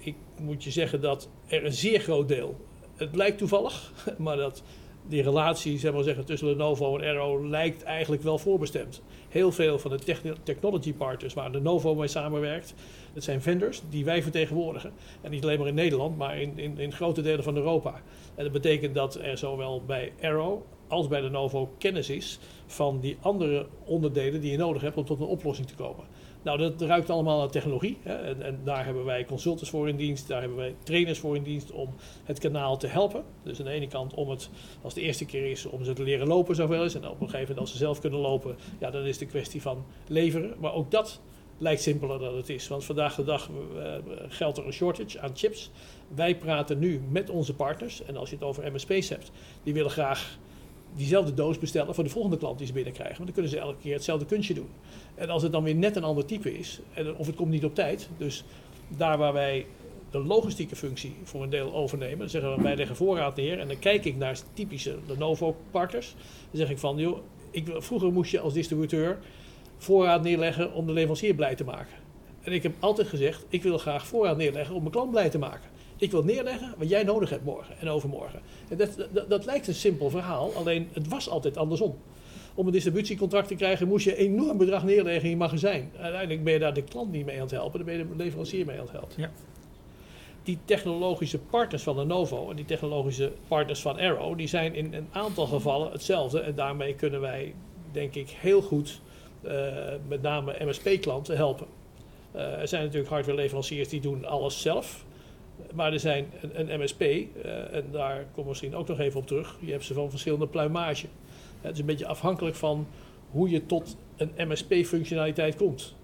ik 0.00 0.14
moet 0.40 0.64
je 0.64 0.70
zeggen 0.70 1.00
dat 1.00 1.28
er 1.46 1.64
een 1.64 1.72
zeer 1.72 2.00
groot 2.00 2.28
deel, 2.28 2.56
het 2.96 3.16
lijkt 3.16 3.38
toevallig, 3.38 3.92
maar 4.18 4.36
dat 4.36 4.62
die 5.08 5.22
relatie 5.22 5.78
zeg 5.78 5.92
maar 5.92 6.02
zeggen, 6.02 6.24
tussen 6.24 6.48
Lenovo 6.48 6.98
en 6.98 7.08
Arrow 7.08 7.48
lijkt 7.48 7.82
eigenlijk 7.82 8.22
wel 8.22 8.38
voorbestemd. 8.38 9.02
Heel 9.28 9.52
veel 9.52 9.78
van 9.78 9.90
de 9.90 10.34
technology 10.42 10.92
partners 10.92 11.34
waar 11.34 11.50
Lenovo 11.50 11.94
mee 11.94 12.08
samenwerkt, 12.08 12.74
dat 13.14 13.22
zijn 13.22 13.42
vendors 13.42 13.82
die 13.90 14.04
wij 14.04 14.22
vertegenwoordigen. 14.22 14.92
En 15.20 15.30
niet 15.30 15.42
alleen 15.42 15.58
maar 15.58 15.68
in 15.68 15.74
Nederland, 15.74 16.16
maar 16.16 16.40
in, 16.40 16.58
in, 16.58 16.78
in 16.78 16.92
grote 16.92 17.22
delen 17.22 17.44
van 17.44 17.56
Europa. 17.56 18.02
En 18.34 18.42
dat 18.42 18.52
betekent 18.52 18.94
dat 18.94 19.14
er 19.14 19.38
zowel 19.38 19.82
bij 19.86 20.12
Arrow 20.22 20.62
als 20.88 21.08
bij 21.08 21.22
Lenovo 21.22 21.74
kennis 21.78 22.10
is 22.10 22.38
van 22.66 23.00
die 23.00 23.16
andere 23.20 23.66
onderdelen 23.84 24.40
die 24.40 24.50
je 24.50 24.56
nodig 24.56 24.82
hebt 24.82 24.96
om 24.96 25.04
tot 25.04 25.20
een 25.20 25.26
oplossing 25.26 25.66
te 25.66 25.74
komen. 25.74 26.04
Nou, 26.42 26.58
dat 26.58 26.80
ruikt 26.80 27.10
allemaal 27.10 27.38
naar 27.38 27.50
technologie. 27.50 27.98
Hè? 28.02 28.14
En, 28.14 28.42
en, 28.42 28.60
daar 28.64 28.84
hebben 28.84 29.04
wij 29.04 29.24
consultants 29.24 29.70
voor 29.70 29.88
in 29.88 29.96
dienst, 29.96 30.28
daar 30.28 30.40
hebben 30.40 30.58
wij 30.58 30.74
trainers 30.82 31.18
voor 31.18 31.36
in 31.36 31.42
dienst 31.42 31.70
om 31.70 31.94
het 32.24 32.38
kanaal 32.38 32.76
te 32.76 32.86
helpen. 32.86 33.24
Dus 33.42 33.58
aan 33.58 33.64
de 33.64 33.70
ene 33.70 33.88
kant 33.88 34.14
om 34.14 34.30
het, 34.30 34.50
als 34.82 34.94
de 34.94 35.00
eerste 35.00 35.24
keer 35.24 35.50
is, 35.50 35.66
om 35.66 35.84
ze 35.84 35.92
te 35.92 36.02
leren 36.02 36.26
lopen 36.26 36.54
zoveel 36.54 36.84
is. 36.84 36.94
En 36.94 37.08
op 37.08 37.20
een 37.20 37.30
gegeven 37.30 37.40
moment 37.40 37.58
als 37.58 37.70
ze 37.70 37.76
zelf 37.76 38.00
kunnen 38.00 38.20
lopen, 38.20 38.56
ja, 38.78 38.90
dan 38.90 39.02
is 39.02 39.18
de 39.18 39.26
kwestie 39.26 39.62
van 39.62 39.84
leveren. 40.06 40.54
Maar 40.58 40.74
ook 40.74 40.90
dat 40.90 41.20
lijkt 41.58 41.82
simpeler 41.82 42.18
dan 42.18 42.36
het 42.36 42.48
is. 42.48 42.68
Want 42.68 42.84
vandaag 42.84 43.14
de 43.14 43.24
dag 43.24 43.50
geldt 44.28 44.58
er 44.58 44.66
een 44.66 44.72
shortage 44.72 45.20
aan 45.20 45.36
chips. 45.36 45.70
Wij 46.14 46.36
praten 46.36 46.78
nu 46.78 47.00
met 47.10 47.30
onze 47.30 47.54
partners. 47.54 48.02
En 48.02 48.16
als 48.16 48.30
je 48.30 48.36
het 48.36 48.44
over 48.44 48.72
MSP's 48.72 49.08
hebt, 49.08 49.30
die 49.62 49.74
willen 49.74 49.90
graag 49.90 50.38
diezelfde 50.98 51.34
doos 51.34 51.58
bestellen 51.58 51.94
voor 51.94 52.04
de 52.04 52.10
volgende 52.10 52.36
klant 52.36 52.58
die 52.58 52.66
ze 52.66 52.72
binnenkrijgen. 52.72 53.16
Want 53.16 53.26
dan 53.26 53.34
kunnen 53.34 53.52
ze 53.52 53.58
elke 53.58 53.80
keer 53.80 53.94
hetzelfde 53.94 54.26
kunstje 54.26 54.54
doen. 54.54 54.68
En 55.14 55.30
als 55.30 55.42
het 55.42 55.52
dan 55.52 55.62
weer 55.62 55.74
net 55.74 55.96
een 55.96 56.04
ander 56.04 56.24
type 56.24 56.58
is, 56.58 56.80
en, 56.94 57.16
of 57.16 57.26
het 57.26 57.36
komt 57.36 57.50
niet 57.50 57.64
op 57.64 57.74
tijd, 57.74 58.08
dus 58.16 58.44
daar 58.88 59.18
waar 59.18 59.32
wij 59.32 59.66
de 60.10 60.18
logistieke 60.18 60.76
functie 60.76 61.14
voor 61.22 61.42
een 61.42 61.50
deel 61.50 61.74
overnemen, 61.74 62.30
zeggen 62.30 62.56
we 62.56 62.62
wij 62.62 62.76
leggen 62.76 62.96
voorraad 62.96 63.36
neer 63.36 63.58
en 63.58 63.68
dan 63.68 63.78
kijk 63.78 64.04
ik 64.04 64.16
naar 64.16 64.38
typische 64.52 64.96
Lenovo-partners. 65.06 66.14
Dan 66.50 66.60
zeg 66.60 66.70
ik 66.70 66.78
van, 66.78 66.96
joh, 66.96 67.18
ik, 67.50 67.66
vroeger 67.76 68.12
moest 68.12 68.30
je 68.30 68.40
als 68.40 68.52
distributeur 68.52 69.18
voorraad 69.76 70.22
neerleggen 70.22 70.72
om 70.72 70.86
de 70.86 70.92
leverancier 70.92 71.34
blij 71.34 71.54
te 71.54 71.64
maken. 71.64 71.96
En 72.40 72.52
ik 72.52 72.62
heb 72.62 72.72
altijd 72.78 73.08
gezegd, 73.08 73.44
ik 73.48 73.62
wil 73.62 73.78
graag 73.78 74.06
voorraad 74.06 74.36
neerleggen 74.36 74.74
om 74.74 74.80
mijn 74.80 74.92
klant 74.92 75.10
blij 75.10 75.30
te 75.30 75.38
maken. 75.38 75.70
Ik 75.98 76.10
wil 76.10 76.24
neerleggen 76.24 76.74
wat 76.76 76.88
jij 76.88 77.02
nodig 77.02 77.30
hebt 77.30 77.44
morgen 77.44 77.78
en 77.78 77.88
overmorgen. 77.88 78.40
En 78.68 78.76
dat, 78.76 79.08
dat, 79.12 79.30
dat 79.30 79.44
lijkt 79.44 79.66
een 79.66 79.74
simpel 79.74 80.10
verhaal, 80.10 80.52
alleen 80.54 80.88
het 80.92 81.08
was 81.08 81.28
altijd 81.28 81.56
andersom. 81.56 81.96
Om 82.54 82.66
een 82.66 82.72
distributiecontract 82.72 83.48
te 83.48 83.54
krijgen 83.54 83.88
moest 83.88 84.04
je 84.04 84.18
een 84.18 84.24
enorm 84.32 84.58
bedrag 84.58 84.84
neerleggen 84.84 85.24
in 85.24 85.30
je 85.30 85.36
magazijn. 85.36 85.90
Uiteindelijk 85.98 86.44
ben 86.44 86.52
je 86.52 86.58
daar 86.58 86.74
de 86.74 86.82
klant 86.82 87.10
niet 87.12 87.26
mee 87.26 87.34
aan 87.34 87.42
het 87.42 87.50
helpen, 87.50 87.78
dan 87.78 87.86
ben 87.86 87.98
je 87.98 88.08
de 88.08 88.16
leverancier 88.16 88.66
mee 88.66 88.76
aan 88.76 88.82
het 88.82 88.92
helpen. 88.92 89.14
Ja. 89.16 89.30
Die 90.42 90.58
technologische 90.64 91.38
partners 91.38 91.82
van 91.82 91.96
Lenovo 91.96 92.50
en 92.50 92.56
die 92.56 92.64
technologische 92.64 93.32
partners 93.48 93.80
van 93.80 93.98
Arrow, 93.98 94.38
die 94.38 94.46
zijn 94.46 94.74
in 94.74 94.94
een 94.94 95.08
aantal 95.12 95.46
gevallen 95.46 95.92
hetzelfde. 95.92 96.40
En 96.40 96.54
daarmee 96.54 96.94
kunnen 96.94 97.20
wij, 97.20 97.54
denk 97.92 98.14
ik, 98.14 98.28
heel 98.28 98.62
goed 98.62 99.00
uh, 99.42 99.52
met 100.08 100.22
name 100.22 100.56
MSP-klanten 100.58 101.36
helpen. 101.36 101.66
Uh, 102.34 102.60
er 102.60 102.68
zijn 102.68 102.82
natuurlijk 102.82 103.10
hardware-leveranciers 103.10 103.88
die 103.88 104.00
doen 104.00 104.24
alles 104.24 104.60
zelf. 104.60 105.04
Maar 105.74 105.92
er 105.92 106.00
zijn 106.00 106.26
een, 106.40 106.72
een 106.72 106.80
MSP, 106.80 107.00
eh, 107.00 107.74
en 107.74 107.84
daar 107.90 108.16
komen 108.16 108.42
we 108.42 108.48
misschien 108.48 108.74
ook 108.74 108.88
nog 108.88 108.98
even 108.98 109.20
op 109.20 109.26
terug. 109.26 109.56
Je 109.60 109.72
hebt 109.72 109.84
ze 109.84 109.94
van 109.94 110.10
verschillende 110.10 110.46
pluimage. 110.46 111.06
Het 111.60 111.72
is 111.72 111.78
een 111.78 111.86
beetje 111.86 112.06
afhankelijk 112.06 112.56
van 112.56 112.86
hoe 113.30 113.50
je 113.50 113.66
tot 113.66 113.96
een 114.16 114.30
MSP-functionaliteit 114.48 115.56
komt. 115.56 115.96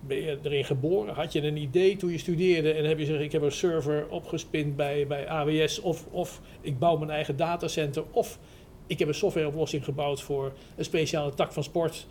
Ben 0.00 0.16
je 0.16 0.38
erin 0.42 0.64
geboren? 0.64 1.14
Had 1.14 1.32
je 1.32 1.42
een 1.42 1.56
idee 1.56 1.96
toen 1.96 2.10
je 2.10 2.18
studeerde 2.18 2.72
en 2.72 2.84
heb 2.84 2.98
je 2.98 3.04
gezegd: 3.04 3.24
ik 3.24 3.32
heb 3.32 3.42
een 3.42 3.52
server 3.52 4.08
opgespind 4.08 4.76
bij, 4.76 5.06
bij 5.06 5.28
AWS, 5.28 5.80
of, 5.80 6.06
of 6.10 6.40
ik 6.60 6.78
bouw 6.78 6.96
mijn 6.96 7.10
eigen 7.10 7.36
datacenter, 7.36 8.04
of 8.10 8.38
ik 8.86 8.98
heb 8.98 9.08
een 9.08 9.14
softwareoplossing 9.14 9.84
gebouwd 9.84 10.22
voor 10.22 10.52
een 10.76 10.84
speciale 10.84 11.34
tak 11.34 11.52
van 11.52 11.64
sport. 11.64 12.06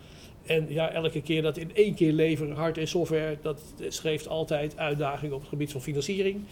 En 0.46 0.66
ja, 0.68 0.90
elke 0.90 1.22
keer 1.22 1.42
dat 1.42 1.56
in 1.56 1.70
één 1.74 1.94
keer 1.94 2.12
leveren, 2.12 2.54
hard 2.54 2.78
en 2.78 2.88
software, 2.88 3.38
dat 3.42 3.60
schreef 3.88 4.26
altijd 4.26 4.78
uitdagingen 4.78 5.34
op 5.34 5.40
het 5.40 5.48
gebied 5.48 5.72
van 5.72 5.80
financiering. 5.80 6.44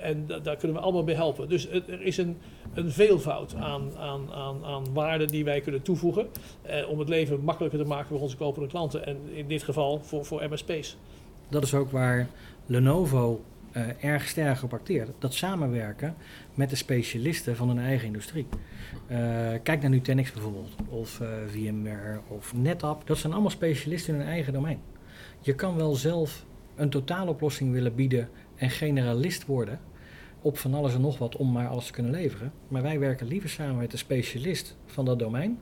en 0.00 0.26
daar 0.42 0.56
kunnen 0.56 0.76
we 0.76 0.82
allemaal 0.82 1.04
bij 1.04 1.14
helpen. 1.14 1.48
Dus 1.48 1.68
er 1.68 2.02
is 2.02 2.16
een, 2.16 2.36
een 2.74 2.90
veelvoud 2.90 3.54
aan, 3.54 3.96
aan, 3.96 4.32
aan, 4.32 4.64
aan 4.64 4.92
waarden 4.92 5.28
die 5.28 5.44
wij 5.44 5.60
kunnen 5.60 5.82
toevoegen. 5.82 6.28
Eh, 6.62 6.88
om 6.88 6.98
het 6.98 7.08
leven 7.08 7.40
makkelijker 7.40 7.78
te 7.78 7.84
maken 7.84 8.08
voor 8.08 8.20
onze 8.20 8.36
kopende 8.36 8.68
klanten. 8.68 9.06
En 9.06 9.16
in 9.34 9.48
dit 9.48 9.62
geval 9.62 10.00
voor, 10.02 10.24
voor 10.24 10.48
MSP's. 10.50 10.96
Dat 11.48 11.62
is 11.62 11.74
ook 11.74 11.90
waar 11.90 12.28
Lenovo 12.66 13.40
eh, 13.72 14.04
erg 14.04 14.28
sterk 14.28 14.62
op 14.62 14.72
acteert. 14.72 15.10
Dat 15.18 15.34
samenwerken 15.34 16.14
met 16.54 16.70
de 16.70 16.76
specialisten 16.76 17.56
van 17.56 17.68
hun 17.68 17.78
eigen 17.78 18.06
industrie. 18.06 18.46
Eh, 19.06 19.18
kijk 19.62 19.80
naar 19.80 19.90
Nutanix 19.90 20.32
bijvoorbeeld, 20.32 20.74
of 20.88 21.20
eh, 21.20 21.28
VMware 21.46 22.20
of 22.28 22.54
NetApp. 22.54 23.06
Dat 23.06 23.18
zijn 23.18 23.32
allemaal 23.32 23.50
specialisten 23.50 24.14
in 24.14 24.20
hun 24.20 24.28
eigen 24.28 24.52
domein. 24.52 24.80
Je 25.40 25.54
kan 25.54 25.76
wel 25.76 25.94
zelf 25.94 26.44
een 26.76 26.90
totaaloplossing 26.90 27.72
willen 27.72 27.94
bieden 27.94 28.28
en 28.56 28.70
generalist 28.70 29.46
worden 29.46 29.80
op 30.40 30.58
van 30.58 30.74
alles 30.74 30.94
en 30.94 31.00
nog 31.00 31.18
wat 31.18 31.36
om 31.36 31.52
maar 31.52 31.68
alles 31.68 31.86
te 31.86 31.92
kunnen 31.92 32.12
leveren. 32.12 32.52
Maar 32.68 32.82
wij 32.82 32.98
werken 32.98 33.26
liever 33.26 33.48
samen 33.48 33.76
met 33.76 33.90
de 33.90 33.96
specialist 33.96 34.76
van 34.86 35.04
dat 35.04 35.18
domein. 35.18 35.58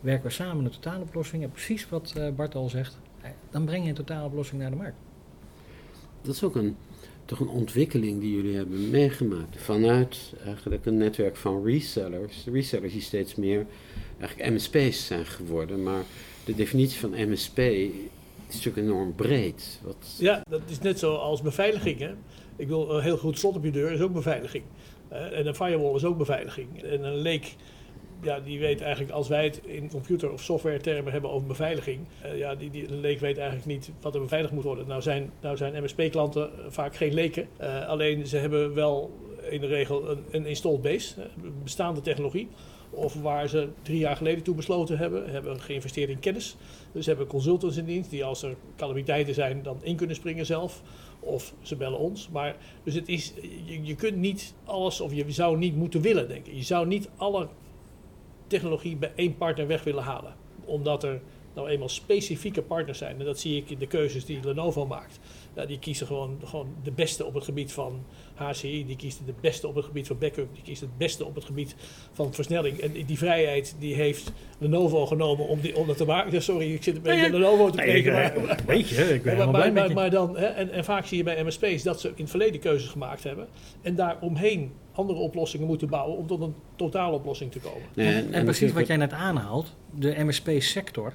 Werken 0.00 0.26
we 0.26 0.32
samen 0.32 0.64
een 0.64 0.70
totaaloplossing. 0.70 1.42
En 1.42 1.50
precies 1.50 1.88
wat 1.88 2.14
Bart 2.36 2.54
al 2.54 2.68
zegt, 2.68 2.98
dan 3.50 3.64
breng 3.64 3.82
je 3.82 3.88
een 3.88 3.94
totaaloplossing 3.94 4.60
naar 4.60 4.70
de 4.70 4.76
markt. 4.76 4.96
Dat 6.22 6.34
is 6.34 6.42
ook 6.42 6.54
een, 6.56 6.76
toch 7.24 7.40
een 7.40 7.48
ontwikkeling 7.48 8.20
die 8.20 8.36
jullie 8.36 8.56
hebben 8.56 8.90
meegemaakt. 8.90 9.56
Vanuit 9.62 10.32
eigenlijk 10.44 10.86
een 10.86 10.96
netwerk 10.96 11.36
van 11.36 11.64
resellers. 11.64 12.44
Resellers 12.52 12.92
die 12.92 13.02
steeds 13.02 13.34
meer 13.34 13.66
eigenlijk 14.20 14.50
MSP's 14.50 15.06
zijn 15.06 15.26
geworden. 15.26 15.82
Maar 15.82 16.02
de 16.44 16.54
definitie 16.54 17.00
van 17.00 17.10
MSP 17.10 17.58
is 17.58 18.54
natuurlijk 18.54 18.76
enorm 18.76 19.14
breed. 19.14 19.80
Wat... 19.82 20.16
Ja, 20.18 20.42
dat 20.48 20.60
is 20.68 20.80
net 20.80 20.98
zoals 20.98 21.42
beveiliging. 21.42 21.98
Hè? 21.98 22.14
Ik 22.56 22.68
wil 22.68 22.90
een 22.90 23.02
heel 23.02 23.16
goed 23.16 23.38
slot 23.38 23.56
op 23.56 23.64
je 23.64 23.70
deur 23.70 23.92
is 23.92 24.00
ook 24.00 24.12
beveiliging. 24.12 24.64
Uh, 25.12 25.38
en 25.38 25.46
een 25.46 25.54
firewall 25.54 25.94
is 25.94 26.04
ook 26.04 26.18
beveiliging. 26.18 26.82
En 26.82 27.04
een 27.04 27.16
leek, 27.16 27.54
ja, 28.24 28.40
die 28.40 28.58
weet 28.58 28.80
eigenlijk, 28.80 29.12
als 29.12 29.28
wij 29.28 29.44
het 29.44 29.60
in 29.64 29.90
computer- 29.90 30.32
of 30.32 30.42
software 30.42 30.80
termen 30.80 31.12
hebben 31.12 31.30
over 31.30 31.46
beveiliging, 31.46 32.00
uh, 32.24 32.38
ja, 32.38 32.54
die, 32.54 32.70
die, 32.70 32.90
leek 32.90 33.20
weet 33.20 33.36
eigenlijk 33.36 33.66
niet 33.66 33.90
wat 34.00 34.14
er 34.14 34.20
beveiligd 34.20 34.52
moet 34.52 34.64
worden. 34.64 34.86
Nou 34.86 35.02
zijn, 35.02 35.30
nou 35.40 35.56
zijn 35.56 35.82
MSP-klanten 35.82 36.50
vaak 36.68 36.96
geen 36.96 37.14
leken. 37.14 37.48
Uh, 37.60 37.88
alleen 37.88 38.26
ze 38.26 38.36
hebben 38.36 38.74
wel 38.74 39.10
in 39.50 39.60
de 39.60 39.66
regel 39.66 40.10
een, 40.10 40.24
een 40.30 40.46
installed 40.46 40.82
base, 40.82 41.14
bestaande 41.62 42.00
technologie 42.00 42.48
of 42.94 43.14
waar 43.14 43.48
ze 43.48 43.68
drie 43.82 43.98
jaar 43.98 44.16
geleden 44.16 44.42
toe 44.42 44.54
besloten 44.54 44.98
hebben, 44.98 45.30
hebben 45.30 45.60
geïnvesteerd 45.60 46.10
in 46.10 46.18
kennis. 46.18 46.56
Dus 46.92 47.06
hebben 47.06 47.26
consultants 47.26 47.76
in 47.76 47.84
dienst 47.84 48.10
die 48.10 48.24
als 48.24 48.42
er 48.42 48.56
calamiteiten 48.76 49.34
zijn 49.34 49.62
dan 49.62 49.78
in 49.82 49.96
kunnen 49.96 50.16
springen 50.16 50.46
zelf. 50.46 50.82
Of 51.20 51.54
ze 51.62 51.76
bellen 51.76 51.98
ons. 51.98 52.28
Maar 52.28 52.56
dus 52.82 52.94
het 52.94 53.08
is, 53.08 53.32
je, 53.64 53.82
je 53.82 53.94
kunt 53.94 54.16
niet 54.16 54.54
alles, 54.64 55.00
of 55.00 55.14
je 55.14 55.24
zou 55.28 55.58
niet 55.58 55.76
moeten 55.76 56.00
willen 56.00 56.28
denken. 56.28 56.56
Je 56.56 56.62
zou 56.62 56.86
niet 56.86 57.08
alle 57.16 57.48
technologie 58.46 58.96
bij 58.96 59.12
één 59.14 59.36
partner 59.36 59.66
weg 59.66 59.84
willen 59.84 60.02
halen. 60.02 60.34
Omdat 60.64 61.04
er 61.04 61.20
nou 61.54 61.68
eenmaal 61.68 61.88
specifieke 61.88 62.62
partners 62.62 62.98
zijn. 62.98 63.18
En 63.18 63.24
dat 63.24 63.38
zie 63.38 63.56
ik 63.56 63.70
in 63.70 63.78
de 63.78 63.86
keuzes 63.86 64.24
die 64.24 64.44
Lenovo 64.44 64.86
maakt. 64.86 65.18
Ja, 65.54 65.66
die 65.66 65.78
kiezen 65.78 66.06
gewoon, 66.06 66.40
gewoon 66.44 66.66
de 66.82 66.90
beste 66.90 67.24
op 67.24 67.34
het 67.34 67.44
gebied 67.44 67.72
van 67.72 68.04
HCI. 68.34 68.86
Die 68.86 68.96
kiest 68.96 69.20
het 69.26 69.40
beste 69.40 69.68
op 69.68 69.74
het 69.74 69.84
gebied 69.84 70.06
van 70.06 70.18
backup. 70.18 70.54
Die 70.54 70.62
kiest 70.62 70.80
het 70.80 70.98
beste 70.98 71.24
op 71.24 71.34
het 71.34 71.44
gebied 71.44 71.74
van 72.12 72.34
versnelling. 72.34 72.78
En 72.78 73.04
die 73.06 73.18
vrijheid 73.18 73.76
die 73.78 73.94
heeft 73.94 74.32
Lenovo 74.58 75.06
genomen 75.06 75.46
om, 75.46 75.60
die, 75.60 75.76
om 75.76 75.86
dat 75.86 75.96
te 75.96 76.04
maken. 76.04 76.42
Sorry, 76.42 76.74
ik 76.74 76.82
zit 76.82 76.96
een 76.96 77.02
beetje 77.02 77.20
nee, 77.20 77.30
Lenovo 77.30 77.70
te 77.70 77.76
nee, 77.76 78.02
kijken. 78.02 78.44
maar, 78.44 78.58
weet 78.66 78.88
je, 78.88 79.14
ik 79.14 79.22
ben 79.22 79.36
maar, 79.36 79.50
maar, 79.50 79.72
maar, 79.72 79.92
maar, 79.92 80.10
dan, 80.10 80.36
hè, 80.36 80.46
en, 80.46 80.70
en 80.70 80.84
vaak 80.84 81.06
zie 81.06 81.16
je 81.16 81.24
bij 81.24 81.44
MSP's 81.44 81.82
dat 81.82 82.00
ze 82.00 82.08
in 82.08 82.14
het 82.16 82.30
verleden 82.30 82.60
keuzes 82.60 82.90
gemaakt 82.90 83.24
hebben. 83.24 83.48
En 83.82 83.94
daar 83.94 84.16
omheen 84.20 84.72
andere 84.92 85.18
oplossingen 85.18 85.66
moeten 85.66 85.88
bouwen 85.88 86.18
om 86.18 86.26
tot 86.26 86.40
een 86.40 86.54
totaaloplossing 86.76 87.52
te 87.52 87.58
komen. 87.58 87.88
Nee, 87.94 88.06
en, 88.06 88.14
en, 88.14 88.32
en 88.32 88.44
precies 88.44 88.72
wat 88.72 88.86
jij 88.86 88.96
net 88.96 89.12
aanhaalt, 89.12 89.74
de 89.90 90.24
MSP-sector 90.24 91.12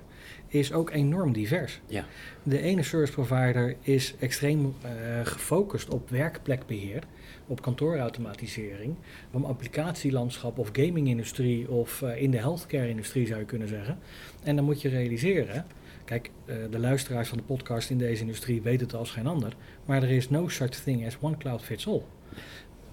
is 0.50 0.74
ook 0.74 0.92
enorm 0.92 1.34
divers. 1.34 1.82
Ja. 1.86 2.06
De 2.44 2.62
ene 2.62 2.84
service 2.84 3.14
provider 3.14 3.76
is 3.82 4.16
extreem 4.20 4.60
uh, 4.66 4.92
gefocust 5.24 5.90
op 5.90 6.10
werkplekbeheer, 6.10 7.04
op 7.48 7.62
kantoorautomatisering, 7.62 8.96
op 9.32 9.44
applicatielandschap 9.44 10.58
of 10.58 10.70
gaming-industrie 10.72 11.70
of 11.70 12.02
uh, 12.02 12.22
in 12.22 12.32
de 12.32 12.38
healthcare-industrie 12.38 13.28
zou 13.28 13.40
je 13.40 13.46
kunnen 13.46 13.68
zeggen. 13.68 14.00
En 14.44 14.56
dan 14.56 14.66
moet 14.66 14.82
je 14.82 14.90
realiseren, 14.90 15.66
kijk, 16.06 16.30
uh, 16.46 16.56
de 16.72 16.80
luisteraars 16.80 17.30
van 17.30 17.38
de 17.38 17.44
podcast 17.44 17.90
in 17.90 17.98
deze 17.98 18.22
industrie 18.22 18.62
weten 18.62 18.86
het 18.86 18.96
als 18.96 19.12
geen 19.12 19.28
ander, 19.28 19.56
maar 19.86 20.04
er 20.04 20.12
is 20.12 20.30
no 20.30 20.48
such 20.48 20.70
thing 20.70 21.06
as 21.06 21.18
one 21.22 21.38
cloud 21.38 21.64
fits 21.64 21.88
all. 21.88 22.04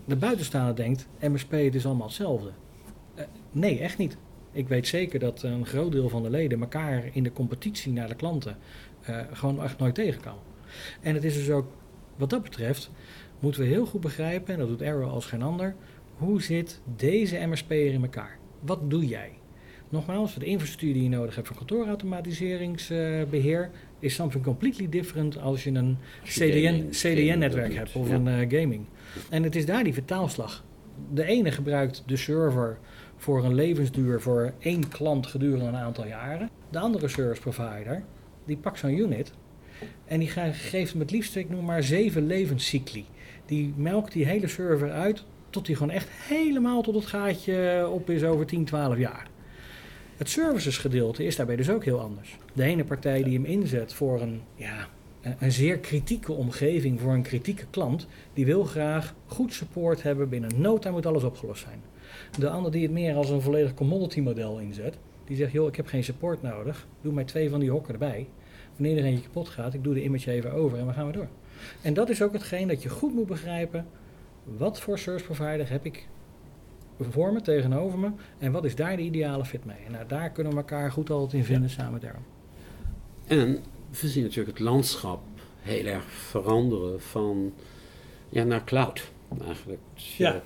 De 0.04 0.16
buitenstaander 0.16 0.76
denkt, 0.76 1.06
MSP, 1.20 1.50
het 1.50 1.74
is 1.74 1.86
allemaal 1.86 2.06
hetzelfde. 2.06 2.50
nee, 3.52 3.78
echt 3.78 3.98
niet. 3.98 4.16
Ik 4.56 4.68
weet 4.68 4.86
zeker 4.86 5.18
dat 5.18 5.42
een 5.42 5.66
groot 5.66 5.92
deel 5.92 6.08
van 6.08 6.22
de 6.22 6.30
leden 6.30 6.60
elkaar 6.60 7.04
in 7.12 7.22
de 7.22 7.32
competitie 7.32 7.92
naar 7.92 8.08
de 8.08 8.14
klanten 8.14 8.56
uh, 9.10 9.20
gewoon 9.32 9.62
echt 9.62 9.78
nooit 9.78 9.94
tegenkomen. 9.94 10.42
En 11.00 11.14
het 11.14 11.24
is 11.24 11.34
dus 11.34 11.50
ook, 11.50 11.66
wat 12.16 12.30
dat 12.30 12.42
betreft, 12.42 12.90
moeten 13.38 13.60
we 13.60 13.66
heel 13.66 13.86
goed 13.86 14.00
begrijpen, 14.00 14.54
en 14.54 14.60
dat 14.60 14.68
doet 14.68 14.82
Arrow 14.82 15.10
als 15.10 15.26
geen 15.26 15.42
ander, 15.42 15.74
hoe 16.16 16.42
zit 16.42 16.80
deze 16.96 17.46
MSP'er 17.46 17.92
in 17.92 18.02
elkaar? 18.02 18.38
Wat 18.60 18.90
doe 18.90 19.06
jij? 19.06 19.30
Nogmaals, 19.88 20.34
de 20.34 20.44
infrastructuur 20.44 20.92
die 20.92 21.02
je 21.02 21.08
nodig 21.08 21.34
hebt 21.34 21.46
voor 21.46 21.56
kantoorautomatiseringsbeheer 21.56 23.70
is 23.98 24.14
something 24.14 24.44
completely 24.44 24.88
different 24.88 25.38
als 25.38 25.64
je 25.64 25.70
een 25.70 25.98
CDN-netwerk 26.24 27.68
CDN 27.68 27.76
hebt 27.76 27.94
of 27.94 28.08
ja. 28.08 28.14
een 28.14 28.26
uh, 28.26 28.38
gaming. 28.60 28.84
En 29.30 29.42
het 29.42 29.56
is 29.56 29.66
daar 29.66 29.84
die 29.84 29.94
vertaalslag. 29.94 30.64
De 31.12 31.24
ene 31.24 31.52
gebruikt 31.52 32.02
de 32.06 32.16
server 32.16 32.78
voor 33.16 33.44
een 33.44 33.54
levensduur 33.54 34.20
voor 34.20 34.52
één 34.58 34.88
klant 34.88 35.26
gedurende 35.26 35.64
een 35.64 35.76
aantal 35.76 36.06
jaren. 36.06 36.50
De 36.70 36.78
andere 36.78 37.08
service 37.08 37.40
provider, 37.40 38.04
die 38.44 38.56
pakt 38.56 38.78
zo'n 38.78 38.98
unit 38.98 39.32
en 40.04 40.18
die 40.18 40.28
geeft 40.52 40.92
hem 40.92 41.00
het 41.00 41.10
liefst, 41.10 41.36
ik 41.36 41.50
noem 41.50 41.64
maar, 41.64 41.82
zeven 41.82 42.26
levenscycli. 42.26 43.04
Die 43.46 43.72
melkt 43.76 44.12
die 44.12 44.26
hele 44.26 44.48
server 44.48 44.90
uit 44.90 45.24
tot 45.50 45.66
die 45.66 45.76
gewoon 45.76 45.92
echt 45.92 46.08
helemaal 46.10 46.82
tot 46.82 46.94
het 46.94 47.06
gaatje 47.06 47.88
op 47.92 48.10
is 48.10 48.24
over 48.24 48.46
10, 48.46 48.64
12 48.64 48.98
jaar. 48.98 49.28
Het 50.16 50.28
services 50.28 50.78
gedeelte 50.78 51.24
is 51.24 51.36
daarbij 51.36 51.56
dus 51.56 51.70
ook 51.70 51.84
heel 51.84 52.00
anders. 52.00 52.36
De 52.52 52.62
ene 52.62 52.84
partij 52.84 53.22
die 53.22 53.34
hem 53.34 53.44
inzet 53.44 53.92
voor 53.92 54.20
een, 54.20 54.40
ja, 54.54 54.88
een 55.38 55.52
zeer 55.52 55.78
kritieke 55.78 56.32
omgeving, 56.32 57.00
voor 57.00 57.12
een 57.12 57.22
kritieke 57.22 57.66
klant, 57.70 58.06
die 58.32 58.46
wil 58.46 58.64
graag 58.64 59.14
goed 59.26 59.52
support 59.52 60.02
hebben. 60.02 60.28
Binnen 60.28 60.60
no 60.60 60.78
time 60.78 60.94
moet 60.94 61.06
alles 61.06 61.24
opgelost 61.24 61.62
zijn. 61.62 61.80
De 62.38 62.48
ander 62.48 62.72
die 62.72 62.82
het 62.82 62.92
meer 62.92 63.14
als 63.14 63.30
een 63.30 63.40
volledig 63.40 63.74
commodity 63.74 64.20
model 64.20 64.58
inzet, 64.58 64.98
die 65.24 65.36
zegt, 65.36 65.52
joh, 65.52 65.68
ik 65.68 65.76
heb 65.76 65.86
geen 65.86 66.04
support 66.04 66.42
nodig, 66.42 66.86
doe 67.00 67.12
mij 67.12 67.24
twee 67.24 67.50
van 67.50 67.60
die 67.60 67.70
hokken 67.70 67.92
erbij. 67.92 68.26
Wanneer 68.76 68.98
er 68.98 69.04
eentje 69.04 69.24
kapot 69.24 69.48
gaat, 69.48 69.74
ik 69.74 69.84
doe 69.84 69.94
de 69.94 70.02
image 70.02 70.30
even 70.30 70.52
over 70.52 70.78
en 70.78 70.86
we 70.86 70.92
gaan 70.92 71.04
weer 71.04 71.12
door. 71.12 71.28
En 71.82 71.94
dat 71.94 72.08
is 72.10 72.22
ook 72.22 72.32
hetgeen 72.32 72.68
dat 72.68 72.82
je 72.82 72.88
goed 72.88 73.14
moet 73.14 73.26
begrijpen, 73.26 73.86
wat 74.44 74.80
voor 74.80 74.98
service 74.98 75.24
provider 75.24 75.70
heb 75.70 75.84
ik 75.84 76.08
voor 77.00 77.32
me, 77.32 77.40
tegenover 77.40 77.98
me, 77.98 78.10
en 78.38 78.52
wat 78.52 78.64
is 78.64 78.74
daar 78.74 78.96
de 78.96 79.02
ideale 79.02 79.44
fit 79.44 79.64
mee. 79.64 79.76
En 79.86 79.92
nou, 79.92 80.06
daar 80.06 80.30
kunnen 80.30 80.52
we 80.52 80.58
elkaar 80.58 80.92
goed 80.92 81.10
altijd 81.10 81.32
in 81.32 81.44
vinden 81.44 81.68
ja. 81.68 81.74
samen 81.74 82.00
daarom. 82.00 82.22
En 83.26 83.58
we 84.00 84.08
zien 84.08 84.22
natuurlijk 84.22 84.58
het 84.58 84.66
landschap 84.66 85.20
heel 85.60 85.84
erg 85.84 86.04
veranderen 86.04 87.00
van 87.00 87.52
ja, 88.28 88.44
naar 88.44 88.64
cloud 88.64 89.10
eigenlijk. 89.44 89.80
Dus 89.94 90.16
ja. 90.16 90.42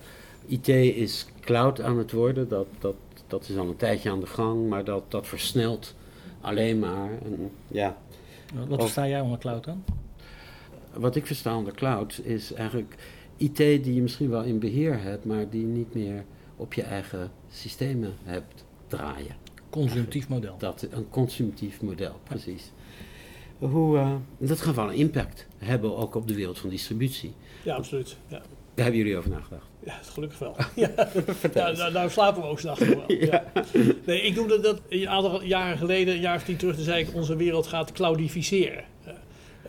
IT 0.46 0.68
is 0.68 1.26
cloud 1.40 1.80
aan 1.80 1.98
het 1.98 2.12
worden, 2.12 2.48
dat, 2.48 2.66
dat, 2.78 2.96
dat 3.26 3.48
is 3.48 3.56
al 3.56 3.68
een 3.68 3.76
tijdje 3.76 4.10
aan 4.10 4.20
de 4.20 4.26
gang, 4.26 4.68
maar 4.68 4.84
dat, 4.84 5.10
dat 5.10 5.26
versnelt 5.26 5.94
alleen 6.40 6.78
maar. 6.78 7.10
En, 7.24 7.50
ja. 7.68 7.96
Wat 8.68 8.80
versta 8.80 9.08
jij 9.08 9.20
onder 9.20 9.38
cloud 9.38 9.64
dan? 9.64 9.84
Wat 10.92 11.16
ik 11.16 11.26
versta 11.26 11.56
onder 11.56 11.74
cloud 11.74 12.20
is 12.24 12.52
eigenlijk 12.52 12.94
IT 13.36 13.56
die 13.56 13.94
je 13.94 14.02
misschien 14.02 14.30
wel 14.30 14.42
in 14.42 14.58
beheer 14.58 15.02
hebt, 15.02 15.24
maar 15.24 15.50
die 15.50 15.64
niet 15.64 15.94
meer 15.94 16.24
op 16.56 16.74
je 16.74 16.82
eigen 16.82 17.30
systemen 17.50 18.12
hebt 18.22 18.64
draaien. 18.86 19.36
Consumptief 19.70 20.28
model. 20.28 20.54
Dat, 20.58 20.86
een 20.90 21.08
consumptief 21.08 21.82
model, 21.82 22.14
precies. 22.22 22.70
Hoe, 23.60 23.96
uh, 23.96 24.12
dat 24.38 24.60
gaat 24.60 24.74
wel 24.74 24.88
een 24.88 24.94
impact 24.94 25.46
hebben 25.58 25.96
ook 25.96 26.14
op 26.14 26.28
de 26.28 26.34
wereld 26.34 26.58
van 26.58 26.70
distributie. 26.70 27.32
Ja, 27.62 27.74
absoluut. 27.74 28.16
Ja. 28.28 28.38
Daar 28.74 28.84
hebben 28.84 28.96
jullie 28.96 29.16
over 29.16 29.30
nagedacht? 29.30 29.66
Ja, 29.84 29.98
gelukkig 30.02 30.38
wel. 30.38 30.56
ja, 30.74 30.90
ja 31.54 31.72
daar, 31.72 31.92
daar, 31.92 32.10
slapen 32.10 32.42
we 32.42 32.48
ook 32.48 32.60
s'nachts 32.60 32.84
wel. 32.88 33.04
Ja. 33.30 33.44
Nee, 34.06 34.22
ik 34.22 34.34
noemde 34.34 34.60
dat 34.60 34.80
een 34.88 35.08
aantal 35.08 35.42
jaren 35.42 35.78
geleden, 35.78 36.14
een 36.14 36.20
jaar 36.20 36.36
of 36.36 36.42
tien 36.42 36.56
terug, 36.56 36.74
toen 36.74 36.84
zei 36.84 37.04
ik, 37.04 37.14
onze 37.14 37.36
wereld 37.36 37.66
gaat 37.66 37.92
cloudificeren. 37.92 38.84
Uh, 39.06 39.12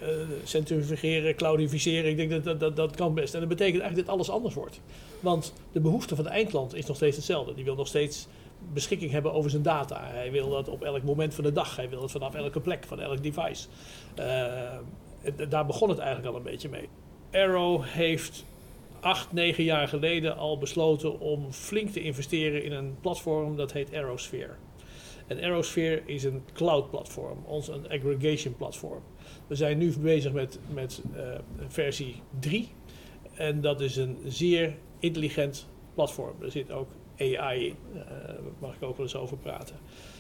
uh, 0.01 0.10
centrifugeren, 0.43 1.36
cloudificeren, 1.36 2.10
ik 2.10 2.17
denk 2.17 2.29
dat 2.29 2.43
dat, 2.43 2.60
dat 2.60 2.75
dat 2.75 2.95
kan 2.95 3.13
best. 3.13 3.33
En 3.33 3.39
dat 3.39 3.50
betekent 3.50 3.81
eigenlijk 3.81 4.07
dat 4.07 4.15
alles 4.15 4.29
anders 4.29 4.53
wordt. 4.53 4.79
Want 5.19 5.53
de 5.71 5.79
behoefte 5.79 6.15
van 6.15 6.24
de 6.24 6.29
eindklant 6.29 6.75
is 6.75 6.86
nog 6.86 6.95
steeds 6.95 7.15
hetzelfde. 7.15 7.53
Die 7.53 7.63
wil 7.63 7.75
nog 7.75 7.88
steeds 7.88 8.27
beschikking 8.73 9.11
hebben 9.11 9.33
over 9.33 9.49
zijn 9.49 9.61
data. 9.61 10.03
Hij 10.03 10.31
wil 10.31 10.49
dat 10.49 10.67
op 10.67 10.83
elk 10.83 11.03
moment 11.03 11.33
van 11.33 11.43
de 11.43 11.51
dag. 11.51 11.75
Hij 11.75 11.89
wil 11.89 12.01
het 12.01 12.11
vanaf 12.11 12.33
elke 12.33 12.59
plek, 12.59 12.85
van 12.85 12.99
elk 12.99 13.23
device. 13.23 13.67
Uh, 14.19 15.47
daar 15.49 15.65
begon 15.65 15.89
het 15.89 15.99
eigenlijk 15.99 16.29
al 16.29 16.35
een 16.35 16.51
beetje 16.51 16.69
mee. 16.69 16.89
Arrow 17.31 17.83
heeft 17.83 18.45
acht, 18.99 19.31
negen 19.31 19.63
jaar 19.63 19.87
geleden 19.87 20.37
al 20.37 20.57
besloten 20.57 21.19
om 21.19 21.51
flink 21.51 21.89
te 21.89 22.01
investeren 22.01 22.63
in 22.63 22.71
een 22.71 22.95
platform 23.01 23.55
dat 23.55 23.71
heet 23.71 23.93
Arrowsphere. 23.93 24.53
En 25.27 25.43
Arrowsphere 25.43 26.01
is 26.05 26.23
een 26.23 26.43
cloud 26.53 26.89
platform, 26.89 27.43
ons 27.45 27.67
een 27.67 27.89
aggregation 27.89 28.55
platform. 28.55 29.01
We 29.47 29.55
zijn 29.55 29.77
nu 29.77 29.93
bezig 29.99 30.31
met, 30.31 30.59
met 30.73 31.01
uh, 31.15 31.21
versie 31.67 32.15
3. 32.39 32.69
En 33.33 33.61
dat 33.61 33.81
is 33.81 33.95
een 33.95 34.17
zeer 34.25 34.77
intelligent 34.99 35.67
platform. 35.93 36.35
Er 36.41 36.51
zit 36.51 36.71
ook 36.71 36.87
AI. 37.21 37.67
Uh, 37.67 37.99
daar 38.27 38.37
mag 38.59 38.75
ik 38.75 38.83
ook 38.83 38.97
wel 38.97 39.05
eens 39.05 39.15
over 39.15 39.37
praten. 39.37 39.75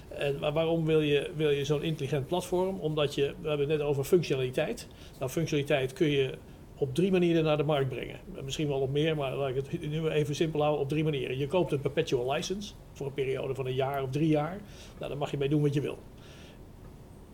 En, 0.09 0.39
maar 0.39 0.53
waarom 0.53 0.85
wil 0.85 1.01
je, 1.01 1.31
wil 1.35 1.49
je 1.49 1.65
zo'n 1.65 1.83
intelligent 1.83 2.27
platform? 2.27 2.79
Omdat 2.79 3.15
je, 3.15 3.33
we 3.41 3.47
hebben 3.47 3.69
het 3.69 3.77
net 3.77 3.87
over 3.87 4.03
functionaliteit. 4.03 4.87
Nou, 5.19 5.31
functionaliteit 5.31 5.93
kun 5.93 6.09
je 6.09 6.37
op 6.81 6.95
drie 6.95 7.11
manieren 7.11 7.43
naar 7.43 7.57
de 7.57 7.63
markt 7.63 7.89
brengen. 7.89 8.19
Misschien 8.43 8.67
wel 8.67 8.79
op 8.79 8.91
meer, 8.91 9.15
maar 9.15 9.35
laat 9.35 9.49
ik 9.49 9.55
het 9.55 9.89
nu 9.89 10.07
even 10.07 10.35
simpel 10.35 10.59
houden 10.61 10.81
op 10.81 10.89
drie 10.89 11.03
manieren. 11.03 11.37
Je 11.37 11.47
koopt 11.47 11.71
een 11.71 11.81
perpetual 11.81 12.31
license 12.31 12.73
voor 12.91 13.05
een 13.05 13.13
periode 13.13 13.55
van 13.55 13.65
een 13.65 13.73
jaar 13.73 14.03
of 14.03 14.09
drie 14.09 14.27
jaar. 14.27 14.61
Nou, 14.97 15.09
daar 15.09 15.17
mag 15.17 15.31
je 15.31 15.37
mee 15.37 15.49
doen 15.49 15.61
wat 15.61 15.73
je 15.73 15.81
wil. 15.81 15.97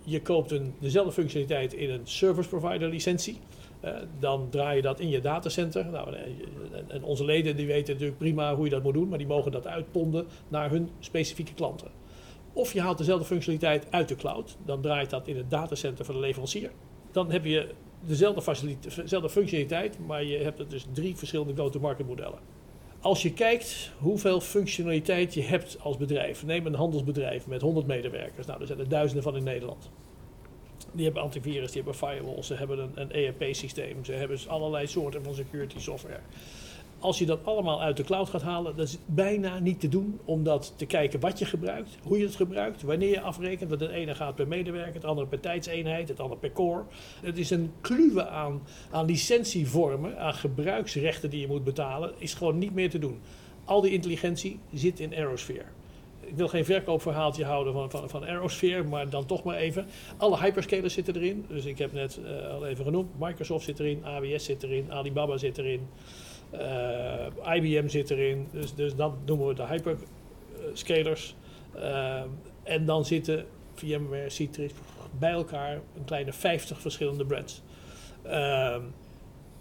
Je 0.04 0.22
koopt 0.22 0.52
een, 0.52 0.74
dezelfde 0.80 1.12
functionaliteit 1.12 1.74
in 1.74 1.90
een 1.90 2.08
service 2.08 2.50
provider 2.50 2.90
licentie. 2.90 3.40
Uh, 3.84 3.92
dan 4.20 4.50
draai 4.50 4.76
je 4.76 4.82
dat 4.82 5.00
in 5.00 5.10
je 5.10 5.22
datacenter. 5.22 5.86
Nou, 5.86 6.16
en 6.88 7.04
onze 7.04 7.26
leden 7.26 7.56
die 7.56 7.68
weten 7.68 7.94
natuurlijk 7.94 8.20
prima 8.20 8.56
hoe 8.56 8.66
je 8.66 8.72
dat 8.72 8.84
moet 8.84 8.94
doen, 8.94 9.08
maar 9.08 9.18
die 9.18 9.28
mogen 9.28 9.52
dat 9.52 9.68
uitponden 9.68 10.28
naar 10.48 10.70
hun 10.70 10.90
specifieke 11.00 11.54
klanten. 11.54 11.88
Of 12.54 12.74
je 12.74 12.82
haalt 12.82 12.98
dezelfde 12.98 13.26
functionaliteit 13.26 13.92
uit 13.92 14.08
de 14.08 14.16
cloud, 14.16 14.58
dan 14.66 14.82
draait 14.82 15.10
dat 15.10 15.28
in 15.28 15.38
het 15.38 15.50
datacenter 15.50 16.06
van 16.06 16.16
de 16.16 16.22
leverancier. 16.22 16.72
Dan 17.12 17.32
heb 17.32 17.46
je 17.46 17.70
dezelfde, 18.06 18.76
dezelfde 18.96 19.30
functionaliteit, 19.30 19.98
maar 20.08 20.24
je 20.24 20.38
hebt 20.38 20.70
dus 20.70 20.86
drie 20.94 21.16
verschillende 21.16 21.56
go-to-market 21.56 22.08
modellen. 22.08 22.40
Als 23.00 23.22
je 23.22 23.34
kijkt 23.34 23.92
hoeveel 23.98 24.40
functionaliteit 24.40 25.34
je 25.34 25.44
hebt 25.44 25.78
als 25.82 25.98
bedrijf, 25.98 26.46
neem 26.46 26.66
een 26.66 26.76
handelsbedrijf 26.76 27.48
met 27.48 27.62
100 27.62 27.88
medewerkers, 27.88 28.48
nou, 28.48 28.62
er 28.62 28.68
zijn 28.68 28.80
er 28.80 28.90
duizenden 28.90 29.24
van 29.24 29.36
in 29.36 29.44
Nederland. 29.44 29.90
Die 30.92 31.06
hebben 31.06 31.24
antivirus, 31.24 31.72
die 31.72 31.82
hebben 31.84 32.08
firewalls, 32.08 32.48
ze 32.48 32.54
hebben 32.54 32.80
een, 32.80 32.92
een 32.96 33.12
ERP-systeem, 33.12 34.06
ze 34.06 34.12
hebben 34.12 34.40
allerlei 34.48 34.88
soorten 34.88 35.24
van 35.24 35.36
security 35.36 35.80
software. 35.80 36.20
Als 37.00 37.20
je 37.20 37.26
dat 37.26 37.40
allemaal 37.44 37.82
uit 37.82 37.98
de 37.98 38.04
cloud 38.04 38.30
gaat 38.30 38.42
halen, 38.42 38.76
dat 38.76 38.88
is 38.88 38.98
bijna 39.06 39.60
niet 39.60 39.80
te 39.80 39.90
doen 39.90 40.20
om 40.26 40.44
dat 40.44 40.74
te 40.76 40.86
kijken 40.86 41.20
wat 41.20 41.40
je 41.40 41.46
gebruikt, 41.46 41.98
hoe 42.04 42.18
je 42.18 42.26
het 42.26 42.36
gebruikt, 42.36 42.82
wanneer 42.82 43.10
je 43.10 43.22
afrekent. 43.22 43.70
Want 43.70 43.82
het 43.82 43.92
ene 43.92 44.16
gaat 44.16 44.36
per 44.36 44.48
medewerker, 44.48 44.94
het 44.94 45.06
andere 45.06 45.28
per 45.28 45.40
tijdseenheid, 45.40 46.08
het 46.08 46.20
andere 46.20 46.40
per 46.40 46.52
core. 46.52 46.84
Het 47.22 47.38
is 47.38 47.50
een 47.50 47.72
kluwe 47.82 48.28
aan, 48.28 48.62
aan 48.92 49.06
licentievormen, 49.06 50.20
aan 50.20 50.34
gebruiksrechten 50.34 51.30
die 51.30 51.40
je 51.40 51.48
moet 51.48 51.64
betalen, 51.64 52.14
is 52.18 52.34
gewoon 52.34 52.58
niet 52.58 52.74
meer 52.74 52.90
te 52.90 53.00
doen. 53.00 53.20
Al 53.66 53.82
die 53.82 53.92
intelligentie 53.92 54.60
zit 54.74 55.00
in 55.00 55.14
Aerosphere. 55.14 55.77
Ik 56.28 56.36
wil 56.36 56.48
geen 56.48 56.66
verkoopverhaaltje 56.66 57.46
houden 57.46 57.74
van, 57.74 57.90
van, 57.90 58.10
van 58.10 58.26
Aerosphere, 58.26 58.84
maar 58.84 59.10
dan 59.10 59.26
toch 59.26 59.44
maar 59.44 59.56
even. 59.56 59.86
Alle 60.18 60.38
hyperscalers 60.38 60.94
zitten 60.94 61.16
erin. 61.16 61.46
Dus 61.48 61.66
ik 61.66 61.78
heb 61.78 61.94
net 61.94 62.20
uh, 62.24 62.54
al 62.54 62.66
even 62.66 62.86
genoemd. 62.86 63.20
Microsoft 63.20 63.66
zit 63.66 63.80
erin, 63.80 64.06
AWS 64.06 64.46
zit 64.46 64.64
erin, 64.64 64.92
Alibaba 64.92 65.38
zit 65.38 65.58
erin. 65.58 65.88
Uh, 66.54 67.56
IBM 67.56 67.88
zit 67.88 68.10
erin, 68.10 68.48
dus, 68.52 68.76
dus 68.76 68.96
dan 68.96 69.18
noemen 69.26 69.48
we 69.48 69.54
de 69.54 69.66
hyperscalers. 69.68 71.36
Uh, 71.76 72.22
en 72.64 72.86
dan 72.86 73.06
zitten 73.06 73.46
VMware, 73.74 74.30
Citrix 74.30 74.74
bij 75.20 75.32
elkaar 75.32 75.74
een 75.74 76.06
kleine 76.06 76.34
50 76.34 76.82
verschillende 76.82 77.26
brands. 77.26 77.62
Uh, 78.26 78.32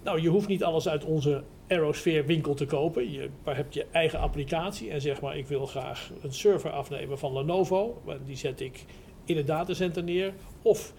nou, 0.03 0.21
je 0.21 0.29
hoeft 0.29 0.49
niet 0.49 0.65
alles 0.65 0.89
uit 0.89 1.05
onze 1.05 1.43
Aerosphere 1.69 2.25
winkel 2.25 2.55
te 2.55 2.67
kopen. 2.67 3.11
Je 3.11 3.29
hebt 3.45 3.75
je 3.75 3.87
eigen 3.91 4.19
applicatie 4.19 4.91
en 4.91 5.01
zeg 5.01 5.21
maar 5.21 5.37
ik 5.37 5.47
wil 5.47 5.67
graag 5.67 6.11
een 6.23 6.33
server 6.33 6.71
afnemen 6.71 7.19
van 7.19 7.33
Lenovo. 7.33 8.03
Die 8.27 8.37
zet 8.37 8.61
ik 8.61 8.85
in 9.25 9.37
het 9.37 9.47
datacenter 9.47 10.03
neer. 10.03 10.33
Of 10.63 10.93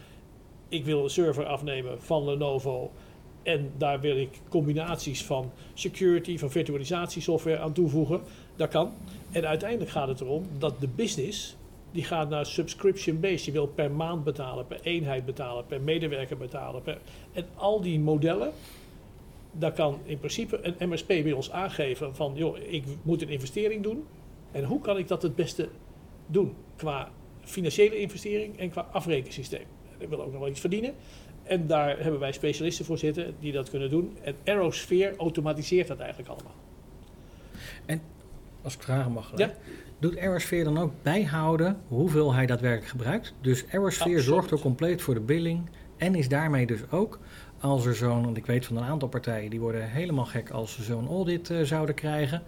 ik 0.70 0.86
wil 0.86 1.04
een 1.04 1.10
server 1.10 1.46
afnemen 1.46 2.02
van 2.02 2.26
Lenovo 2.26 2.92
en 3.48 3.72
daar 3.78 4.00
wil 4.00 4.18
ik 4.18 4.40
combinaties 4.50 5.26
van 5.26 5.52
security, 5.74 6.38
van 6.38 6.52
virtualisatiesoftware 6.52 7.60
aan 7.60 7.74
toevoegen. 7.74 8.22
Dat 8.56 8.70
kan. 8.70 8.92
En 9.32 9.48
uiteindelijk 9.48 9.92
gaat 9.92 10.08
het 10.08 10.22
erom 10.22 10.46
dat 10.58 10.80
de 10.80 10.88
business, 10.88 11.56
die 11.92 12.04
gaat 12.04 12.30
naar 12.30 12.46
subscription-based. 12.46 13.46
Je 13.46 13.52
wil 13.52 13.68
per 13.68 13.92
maand 13.92 14.24
betalen, 14.24 14.68
per 14.68 14.80
eenheid 14.82 15.26
betalen, 15.26 15.66
per 15.66 15.82
medewerker 15.82 16.38
betalen. 16.38 16.82
En 17.34 17.46
al 17.56 17.82
die 17.82 18.00
modellen, 18.00 18.52
daar 19.52 19.72
kan 19.72 20.00
in 20.04 20.18
principe 20.18 20.60
een 20.62 20.90
MSP 20.90 21.08
bij 21.08 21.32
ons 21.32 21.52
aangeven 21.52 22.16
van, 22.16 22.34
joh, 22.36 22.58
ik 22.58 22.84
moet 23.02 23.22
een 23.22 23.30
investering 23.30 23.84
doen. 23.84 24.06
En 24.52 24.64
hoe 24.64 24.82
kan 24.82 24.98
ik 24.98 25.08
dat 25.08 25.22
het 25.22 25.36
beste 25.36 25.70
doen? 26.28 26.54
Qua 26.76 27.12
financiële 27.42 28.00
investering 28.00 28.60
en 28.60 28.70
qua 28.70 28.88
afrekensysteem. 28.92 29.66
Ik 29.98 30.10
wil 30.10 30.22
ook 30.22 30.32
nog 30.32 30.40
wel 30.40 30.50
iets 30.50 30.60
verdienen. 30.60 30.94
En 31.44 31.68
daar 31.68 32.00
hebben 32.00 32.20
wij 32.20 32.32
specialisten 32.32 32.86
voor 32.86 32.98
zitten 32.98 33.36
die 33.40 33.52
dat 33.52 33.70
kunnen 33.70 33.90
doen. 33.90 34.18
En 34.22 34.36
Aerosphere 34.46 35.16
automatiseert 35.16 35.88
dat 35.88 36.00
eigenlijk 36.00 36.30
allemaal. 36.30 36.56
En 37.86 38.02
als 38.62 38.76
ik 38.76 38.82
vragen 38.82 39.12
mag, 39.12 39.32
ja? 39.36 39.54
doet 40.00 40.18
Aerosphere 40.18 40.64
dan 40.64 40.78
ook 40.78 40.92
bijhouden 41.02 41.82
hoeveel 41.88 42.34
hij 42.34 42.46
daadwerkelijk 42.46 42.90
gebruikt? 42.90 43.34
Dus 43.42 43.66
Aerosphere 43.72 44.22
zorgt 44.22 44.52
er 44.52 44.60
compleet 44.60 45.02
voor 45.02 45.14
de 45.14 45.20
billing 45.20 45.70
en 45.98 46.16
is 46.16 46.30
daarmee 46.30 46.66
dus 46.66 46.92
ook 46.92 47.20
als 47.60 47.86
er 47.86 47.96
zo'n, 47.96 48.24
want 48.24 48.38
ik 48.38 48.46
weet 48.46 48.66
van 48.66 48.78
een 48.78 48.84
aantal 48.84 49.08
partijen 49.08 49.50
die 49.50 49.60
worden 49.60 49.90
helemaal 49.90 50.26
gek 50.26 50.50
als 50.50 50.74
ze 50.74 50.84
zo'n 50.84 51.08
audit 51.08 51.50
uh, 51.50 51.62
zouden 51.64 51.96
krijgen. 51.96 52.44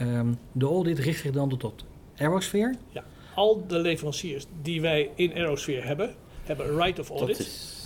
Um, 0.00 0.38
de 0.52 0.66
audit 0.66 0.98
richt 0.98 1.20
zich 1.20 1.32
dan 1.32 1.58
tot 1.58 1.84
Aerosphere? 2.16 2.74
Ja, 2.90 3.04
al 3.34 3.66
de 3.66 3.78
leveranciers 3.78 4.46
die 4.62 4.80
wij 4.80 5.10
in 5.14 5.32
Aerosphere 5.34 5.86
hebben, 5.86 6.14
hebben 6.42 6.68
een 6.68 6.76
right 6.76 6.98
of 6.98 7.10
audit. 7.10 7.38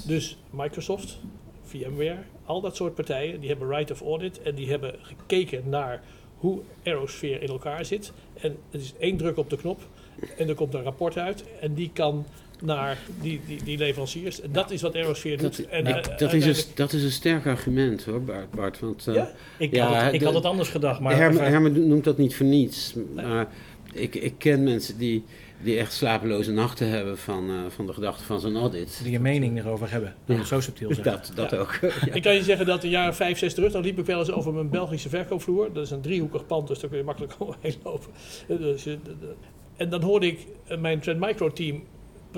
Dus 0.07 0.39
Microsoft, 0.51 1.19
VMware, 1.63 2.23
al 2.45 2.61
dat 2.61 2.77
soort 2.77 2.95
partijen, 2.95 3.41
die 3.41 3.49
hebben 3.49 3.69
right 3.69 3.91
of 3.91 4.01
audit 4.01 4.43
en 4.43 4.55
die 4.55 4.71
hebben 4.71 4.95
gekeken 5.03 5.69
naar 5.69 6.03
hoe 6.37 6.61
Aerosphere 6.85 7.39
in 7.39 7.49
elkaar 7.49 7.85
zit. 7.85 8.13
En 8.35 8.57
het 8.71 8.81
is 8.81 8.95
één 8.99 9.17
druk 9.17 9.37
op 9.37 9.51
de 9.51 9.57
knop 9.57 9.81
en 10.37 10.49
er 10.49 10.55
komt 10.55 10.75
een 10.75 10.83
rapport 10.83 11.19
uit 11.19 11.45
en 11.61 11.75
die 11.75 11.91
kan 11.93 12.27
naar 12.63 12.99
die, 13.21 13.41
die, 13.47 13.63
die 13.65 13.79
leveranciers. 13.79 14.41
En 14.41 14.53
dat 14.53 14.71
is 14.71 14.83
wat 14.83 14.95
Aerosphere 14.95 15.37
doet. 15.37 15.57
Dat, 15.57 15.67
en, 15.67 15.85
nou, 15.85 16.03
dat, 16.17 16.33
is 16.33 16.45
een, 16.45 16.73
dat 16.75 16.93
is 16.93 17.03
een 17.03 17.11
sterk 17.11 17.47
argument 17.47 18.05
hoor, 18.05 18.23
Bart. 18.23 18.51
Bart 18.51 18.81
want, 18.81 19.07
uh, 19.09 19.15
ja? 19.15 19.31
Ik, 19.59 19.75
ja, 19.75 19.87
had, 19.87 20.03
het, 20.03 20.15
ik 20.15 20.23
had 20.23 20.35
het 20.35 20.45
anders 20.45 20.69
gedacht. 20.69 21.01
Maar 21.01 21.17
Herman, 21.17 21.43
Herman 21.43 21.89
noemt 21.89 22.05
dat 22.05 22.19
niet 22.19 22.37
voor 22.37 22.47
niets. 22.47 22.95
Maar 23.15 23.49
ik, 23.93 24.15
ik 24.15 24.35
ken 24.39 24.63
mensen 24.63 24.99
die 24.99 25.25
die 25.63 25.79
echt 25.79 25.93
slapeloze 25.93 26.53
nachten 26.53 26.89
hebben 26.89 27.19
van, 27.19 27.51
uh, 27.51 27.57
van 27.69 27.87
de 27.87 27.93
gedachte 27.93 28.25
van 28.25 28.41
zo'n 28.41 28.57
audit. 28.57 29.01
Die 29.03 29.15
een 29.15 29.23
mening 29.23 29.59
erover 29.59 29.91
hebben, 29.91 30.15
ja. 30.25 30.45
zo 30.45 30.61
subtiel 30.61 30.95
zijn. 30.95 31.05
Dat, 31.05 31.33
dat 31.35 31.55
ook. 31.55 31.79
ja. 31.81 32.13
Ik 32.13 32.23
kan 32.23 32.35
je 32.35 32.43
zeggen 32.43 32.67
dat 32.67 32.85
een 32.85 32.91
jaar 32.91 33.15
vijf, 33.15 33.39
zes 33.39 33.55
terug, 33.55 33.73
dan 33.73 33.83
liep 33.83 33.99
ik 33.99 34.07
wel 34.07 34.19
eens 34.19 34.31
over 34.31 34.53
mijn 34.53 34.71
Belgische 34.71 35.09
verkoopvloer. 35.09 35.73
Dat 35.73 35.85
is 35.85 35.91
een 35.91 36.01
driehoekig 36.01 36.47
pand, 36.47 36.69
dus 36.69 36.79
daar 36.79 36.91
kun 36.91 36.99
je 36.99 37.05
makkelijk 37.05 37.35
omheen 37.39 37.75
lopen. 37.83 38.11
Dus, 38.47 38.87
uh, 38.87 38.95
en 39.77 39.89
dan 39.89 40.03
hoorde 40.03 40.27
ik 40.27 40.47
mijn 40.79 41.01
Trend 41.01 41.21
Micro 41.21 41.53
team 41.53 41.83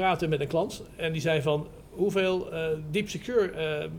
praten 0.01 0.29
met 0.29 0.41
een 0.41 0.49
klant. 0.49 0.85
En 0.97 1.13
die 1.13 1.21
zei 1.21 1.43
van, 1.43 1.67
hoeveel 1.91 2.53
uh, 2.53 2.67
Deep 2.91 3.09
Secure 3.09 3.91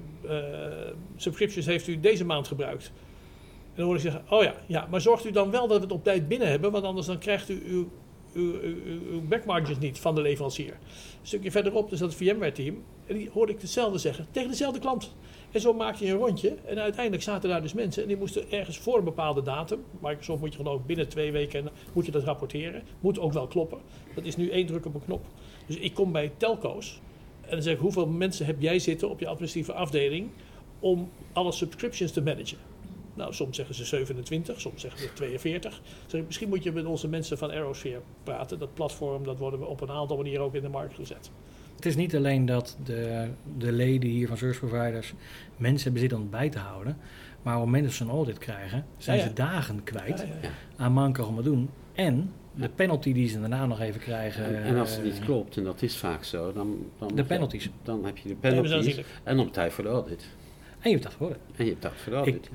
subscriptions 1.16 1.66
heeft 1.66 1.88
u 1.88 2.00
deze 2.00 2.26
maand 2.26 2.48
gebruikt? 2.48 2.86
En 2.86 3.78
dan 3.78 3.86
hoorde 3.86 4.02
ik 4.02 4.12
zeggen, 4.12 4.32
oh 4.32 4.44
ja, 4.44 4.56
ja, 4.66 4.88
maar 4.90 5.02
zorgt 5.02 5.26
u 5.26 5.32
dan 5.32 5.52
wel 5.52 5.68
dat 5.68 5.78
we 5.78 5.84
het 5.84 5.92
op 5.92 6.04
tijd 6.04 6.28
binnen 6.28 6.48
hebben, 6.48 6.72
want 6.72 6.84
anders 6.84 7.08
dan 7.08 7.18
krijgt 7.18 7.50
u 7.50 7.64
uw 7.66 7.90
uw, 8.34 8.60
uw, 8.86 9.22
niet 9.80 10.00
van 10.00 10.16
de 10.16 10.22
leverancier. 10.22 10.72
Een 10.72 11.28
stukje 11.28 11.52
verderop, 11.52 11.90
dus 11.90 12.00
dat 12.00 12.16
VMware-team. 12.16 12.84
En 13.06 13.16
die 13.16 13.30
hoorde 13.34 13.54
ik 13.54 13.62
hetzelfde 13.62 13.98
zeggen 13.98 14.28
tegen 14.32 14.50
dezelfde 14.50 14.80
klant. 14.80 15.16
En 15.52 15.62
zo 15.62 15.74
maakte 15.74 16.06
je 16.06 16.12
een 16.12 16.18
rondje. 16.18 16.56
En 16.66 16.80
uiteindelijk 16.80 17.24
zaten 17.24 17.50
daar 17.50 17.62
dus 17.62 17.74
mensen 17.74 18.02
en 18.02 18.08
die 18.08 18.18
moesten 18.18 18.52
ergens 18.52 18.78
voor 18.78 18.98
een 18.98 19.04
bepaalde 19.04 19.42
datum. 19.42 19.84
Microsoft 20.02 20.42
moet 20.42 20.54
je 20.54 20.66
ook 20.66 20.86
binnen 20.86 21.08
twee 21.08 21.32
weken 21.32 21.70
moet 21.94 22.06
je 22.06 22.12
dat 22.12 22.24
rapporteren. 22.24 22.84
Moet 23.00 23.20
ook 23.20 23.34
wel 23.34 23.48
kloppen. 23.48 23.80
Dat 24.16 24.26
is 24.26 24.36
nu 24.36 24.50
één 24.50 24.66
druk 24.66 24.86
op 24.86 24.94
een 24.94 25.06
knop. 25.06 25.26
Dus 25.66 25.76
ik 25.78 25.94
kom 25.94 26.12
bij 26.12 26.32
telco's 26.38 27.02
en 27.42 27.52
dan 27.52 27.62
zeg 27.62 27.74
ik: 27.74 27.80
hoeveel 27.80 28.08
mensen 28.08 28.46
heb 28.46 28.62
jij 28.62 28.80
zitten 28.80 29.10
op 29.10 29.20
je 29.20 29.28
administratieve 29.28 29.74
afdeling 29.74 30.30
om 30.80 31.10
alle 31.34 31.52
subscriptions 31.52 32.12
te 32.12 32.22
managen? 32.22 32.58
Nou, 33.14 33.34
soms 33.34 33.56
zeggen 33.56 33.76
ze 33.76 33.86
27, 33.86 34.62
soms 34.62 34.82
zeggen 34.82 35.00
ze 35.02 35.14
42. 35.14 35.82
Zeg, 36.08 36.26
misschien 36.26 36.50
moet 36.50 36.64
je 36.64 36.72
met 36.72 36.86
onze 36.86 37.08
mensen 37.08 37.38
van 37.38 37.52
Aerosphere 37.52 38.02
praten. 38.24 38.60
Dat 38.60 38.74
platform, 38.74 39.24
dat 39.24 39.38
worden 39.38 39.60
we 39.60 39.66
op 39.66 39.82
een 39.82 39.92
aantal 39.92 40.18
manieren 40.18 40.46
ook 40.46 40.56
in 40.56 40.62
de 40.62 40.70
markt 40.70 40.94
gezet. 40.94 41.32
Het 41.82 41.90
is 41.90 41.96
niet 41.96 42.16
alleen 42.16 42.46
dat 42.46 42.78
de, 42.84 43.28
de 43.58 43.72
leden 43.72 44.10
hier 44.10 44.28
van 44.28 44.38
service 44.38 44.60
providers 44.60 45.14
mensen 45.58 45.84
hebben 45.84 46.00
zitten 46.00 46.18
om 46.18 46.24
het 46.24 46.32
bij 46.32 46.50
te 46.50 46.60
houden. 46.60 46.98
Maar 47.42 47.54
op 47.54 47.60
het 47.60 47.70
moment 47.70 47.86
dat 47.86 47.94
ze 47.94 48.04
een 48.04 48.10
audit 48.10 48.38
krijgen, 48.38 48.86
zijn 48.98 49.20
ze 49.20 49.34
dagen 49.34 49.84
kwijt 49.84 50.26
aan 50.76 50.94
manken 50.94 51.28
om 51.28 51.36
te 51.36 51.42
doen. 51.42 51.70
En 51.94 52.32
de 52.56 52.70
penalty 52.70 53.14
die 53.14 53.30
ze 53.30 53.40
daarna 53.40 53.66
nog 53.66 53.80
even 53.80 54.00
krijgen. 54.00 54.46
En, 54.46 54.64
en 54.64 54.78
als 54.78 54.96
het 54.96 55.04
niet 55.04 55.20
klopt, 55.20 55.58
en 55.58 55.64
dat 55.64 55.82
is 55.82 55.98
vaak 55.98 56.24
zo, 56.24 56.54
dan, 56.54 56.86
dan, 56.98 57.16
de 57.16 57.24
penalties. 57.24 57.70
dan 57.84 58.06
heb 58.06 58.18
je 58.18 58.28
de 58.28 58.36
penalties. 58.36 59.02
En 59.24 59.40
op 59.40 59.54
tijd 59.54 59.74
voor 59.74 59.84
de 59.84 59.90
audit. 59.90 60.28
En 60.80 60.90
je 60.90 60.98
hebt 60.98 61.04
dat 61.04 61.14
voor 61.14 61.30
En 61.56 61.66
je 61.66 61.70
hebt 61.70 61.82
dat 61.82 61.92
voor 61.96 62.12
de 62.12 62.18
audit. 62.18 62.46
Ik 62.46 62.52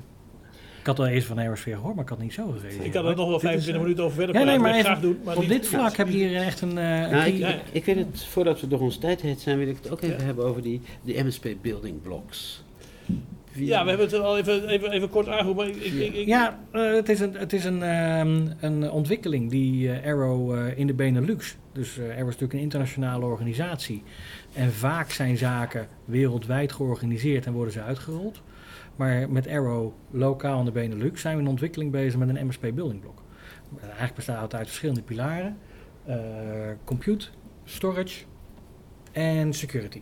had 0.87 0.97
wel 0.97 1.07
eens 1.07 1.25
van 1.25 1.39
Aerosphere 1.39 1.75
gehoord, 1.75 1.95
maar 1.95 2.03
ik 2.03 2.09
had 2.09 2.19
niet 2.19 2.33
zo 2.33 2.51
gereageerd. 2.51 2.85
Ik 2.85 2.93
had 2.93 3.05
er 3.05 3.15
nog 3.15 3.27
wel 3.27 3.39
25 3.39 3.75
is, 3.75 3.81
minuten 3.81 4.03
over 4.03 4.17
verder 4.17 4.35
ja, 4.35 4.43
nee, 4.43 4.59
maar 4.59 4.71
even, 4.71 4.85
graag 4.85 4.99
doen. 4.99 5.19
Maar 5.23 5.37
op 5.37 5.47
dit 5.47 5.67
vlak 5.67 5.95
heb 5.95 6.07
je 6.07 6.13
hier 6.13 6.35
echt 6.35 6.61
een... 6.61 6.69
Uh, 6.69 6.75
nou, 6.75 7.27
ik, 7.27 7.37
ik, 7.37 7.61
ik, 7.71 7.85
weet 7.85 7.95
het, 7.95 8.25
voordat 8.25 8.61
we 8.61 8.67
door 8.67 8.79
ons 8.79 8.97
tijd 8.97 9.21
heen 9.21 9.35
zijn, 9.37 9.57
wil 9.57 9.67
ik 9.67 9.77
het 9.81 9.91
ook 9.91 10.01
even 10.01 10.17
ja. 10.17 10.23
hebben 10.23 10.45
over 10.45 10.61
die, 10.61 10.81
die 11.03 11.23
MSP 11.23 11.47
building 11.61 12.01
blocks. 12.01 12.65
Ja, 13.65 13.83
we 13.83 13.89
hebben 13.89 14.07
het 14.07 14.19
al 14.19 14.37
even, 14.37 14.67
even, 14.67 14.91
even 14.91 15.09
kort 15.09 15.27
aangehoord. 15.27 15.57
Maar 15.57 15.67
ik, 15.67 15.75
ik, 15.75 16.13
ik, 16.13 16.25
Ja, 16.25 16.59
eh, 16.71 16.93
het 16.93 17.09
is 17.09 17.19
een, 17.19 17.33
het 17.33 17.53
is 17.53 17.65
een, 17.65 17.83
ehm, 17.83 18.47
een 18.59 18.91
ontwikkeling 18.91 19.49
die 19.49 19.91
eh, 19.91 20.11
Arrow 20.11 20.55
eh, 20.55 20.77
in 20.77 20.87
de 20.87 20.93
Benelux. 20.93 21.55
Dus 21.71 21.97
eh, 21.97 22.03
Arrow 22.03 22.17
is 22.17 22.23
natuurlijk 22.23 22.53
een 22.53 22.59
internationale 22.59 23.25
organisatie. 23.25 24.03
En 24.53 24.73
vaak 24.73 25.11
zijn 25.11 25.37
zaken 25.37 25.87
wereldwijd 26.05 26.71
georganiseerd 26.71 27.45
en 27.45 27.53
worden 27.53 27.73
ze 27.73 27.81
uitgerold. 27.81 28.41
Maar 28.97 29.29
met 29.29 29.47
Arrow 29.47 29.93
lokaal 30.11 30.59
in 30.59 30.65
de 30.65 30.71
Benelux 30.71 31.21
zijn 31.21 31.35
we 31.35 31.41
in 31.41 31.47
ontwikkeling 31.47 31.91
bezig 31.91 32.19
met 32.19 32.29
een 32.29 32.47
MSP 32.47 32.61
Building 32.61 33.01
Block. 33.01 33.21
Eigenlijk 33.81 34.15
bestaat 34.15 34.41
het 34.41 34.55
uit 34.55 34.67
verschillende 34.67 35.01
pilaren: 35.01 35.57
eh, 36.05 36.17
compute, 36.83 37.27
storage 37.63 38.23
en 39.11 39.53
security. 39.53 40.01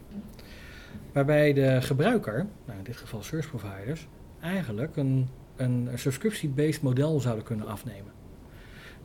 Waarbij 1.11 1.53
de 1.53 1.81
gebruiker, 1.81 2.47
nou 2.65 2.77
in 2.77 2.83
dit 2.83 2.97
geval 2.97 3.23
service 3.23 3.49
providers, 3.49 4.07
eigenlijk 4.41 4.95
een, 4.95 5.27
een 5.55 5.89
subscriptie-based 5.95 6.81
model 6.81 7.19
zouden 7.19 7.43
kunnen 7.43 7.67
afnemen. 7.67 8.11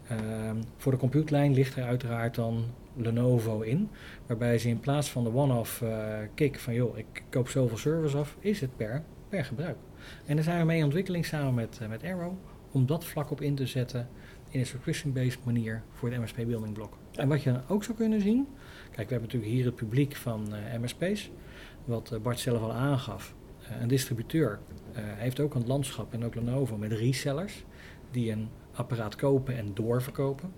Ehm, 0.09 0.57
voor 0.77 0.93
de 0.93 0.99
computelijn 0.99 1.55
ligt 1.55 1.77
er 1.77 1.85
uiteraard 1.85 2.35
dan 2.35 2.65
Lenovo 2.97 3.61
in, 3.61 3.91
waarbij 4.27 4.59
ze 4.59 4.69
in 4.69 4.81
plaats 4.81 5.11
van 5.11 5.25
de 5.25 5.35
one-off 5.35 5.83
eh, 5.83 6.19
kick 6.35 6.59
van 6.59 6.75
joh, 6.75 6.99
ik 6.99 7.23
koop 7.29 7.49
zoveel 7.49 7.77
service 7.77 8.17
af, 8.17 8.37
is 8.41 8.61
het 8.61 8.77
per, 8.77 9.03
per 9.31 9.45
gebruik. 9.45 9.77
En 10.27 10.35
daar 10.35 10.45
zijn 10.45 10.59
we 10.59 10.65
mee 10.65 10.79
in 10.79 10.85
ontwikkeling 10.85 11.27
samen 11.27 11.55
met, 11.55 11.79
eh, 11.81 11.89
met 11.89 12.05
Arrow 12.05 12.33
om 12.71 12.87
dat 12.87 13.05
vlak 13.05 13.31
op 13.31 13.41
in 13.41 13.55
te 13.55 13.67
zetten 13.67 14.09
in 14.51 14.61
een 14.61 14.67
subscription-based 14.67 15.45
manier 15.45 15.83
voor 15.93 16.11
de 16.11 16.19
MSP 16.19 16.37
Building 16.37 16.73
Block. 16.73 16.97
En 17.15 17.29
wat 17.29 17.43
je 17.43 17.53
dan 17.53 17.63
ook 17.69 17.85
zou 17.85 17.97
kunnen 17.97 18.21
zien, 18.21 18.47
kijk, 18.83 19.09
we 19.09 19.13
hebben 19.13 19.21
natuurlijk 19.21 19.53
hier 19.53 19.65
het 19.65 19.75
publiek 19.75 20.17
van 20.17 20.55
eh, 20.55 20.81
MSP's, 20.81 21.31
wat 21.85 22.13
eh, 22.13 22.21
Bart 22.21 22.41
zelf 22.41 22.63
al 22.63 22.73
aangaf. 22.73 23.35
Een 23.81 23.89
distributeur 23.89 24.59
heeft 24.95 25.41
ook 25.41 25.55
een 25.55 25.67
landschap 25.67 26.13
en 26.13 26.25
ook 26.25 26.35
Lenovo 26.35 26.77
met 26.77 26.93
resellers 26.93 27.65
die 28.11 28.33
een 28.33 28.49
apparaat 28.73 29.17
kopen 29.17 29.57
en 29.57 29.75
doorverkopen. 29.75 30.53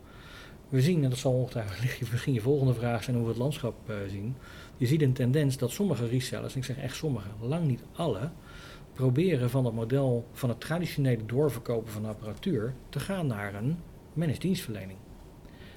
We 0.68 0.80
zien, 0.80 1.04
en 1.04 1.11
dat 1.11 1.18
zal 1.18 1.32
ongetwijfeld 1.32 2.00
misschien 2.12 2.32
je 2.32 2.40
volgende 2.40 2.74
vraag 2.74 3.02
zijn 3.02 3.16
hoe 3.16 3.24
we 3.24 3.30
het 3.30 3.40
landschap 3.40 3.92
zien. 4.08 4.37
Je 4.83 4.88
ziet 4.88 5.03
een 5.03 5.12
tendens 5.12 5.57
dat 5.57 5.71
sommige 5.71 6.07
resellers, 6.07 6.53
en 6.53 6.59
ik 6.59 6.64
zeg 6.64 6.79
echt 6.79 6.97
sommige, 6.97 7.29
lang 7.40 7.66
niet 7.66 7.83
alle, 7.92 8.31
proberen 8.92 9.51
van 9.51 9.64
het 9.64 9.75
model 9.75 10.27
van 10.33 10.49
het 10.49 10.61
traditionele 10.61 11.27
doorverkopen 11.27 11.92
van 11.92 12.05
apparatuur 12.05 12.75
te 12.88 13.01
gaan 13.01 13.27
naar 13.27 13.55
een 13.55 13.77
managed 14.12 14.40
dienstverlening. 14.40 14.99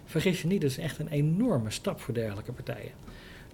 Vergis 0.05 0.41
je 0.41 0.47
niet, 0.47 0.61
dat 0.61 0.69
is 0.69 0.77
echt 0.77 0.99
een 0.99 1.07
enorme 1.07 1.69
stap 1.69 1.99
voor 1.99 2.13
dergelijke 2.13 2.51
partijen. 2.51 2.91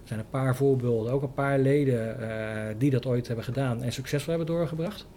Er 0.02 0.08
zijn 0.08 0.20
een 0.20 0.30
paar 0.30 0.56
voorbeelden, 0.56 1.12
ook 1.12 1.22
een 1.22 1.34
paar 1.34 1.60
leden 1.60 2.20
eh, 2.20 2.76
die 2.78 2.90
dat 2.90 3.06
ooit 3.06 3.28
hebben 3.28 3.46
gedaan 3.46 3.82
en 3.82 3.94
succesvol 3.94 4.30
hebben 4.30 4.56
doorgebracht. 4.56 5.08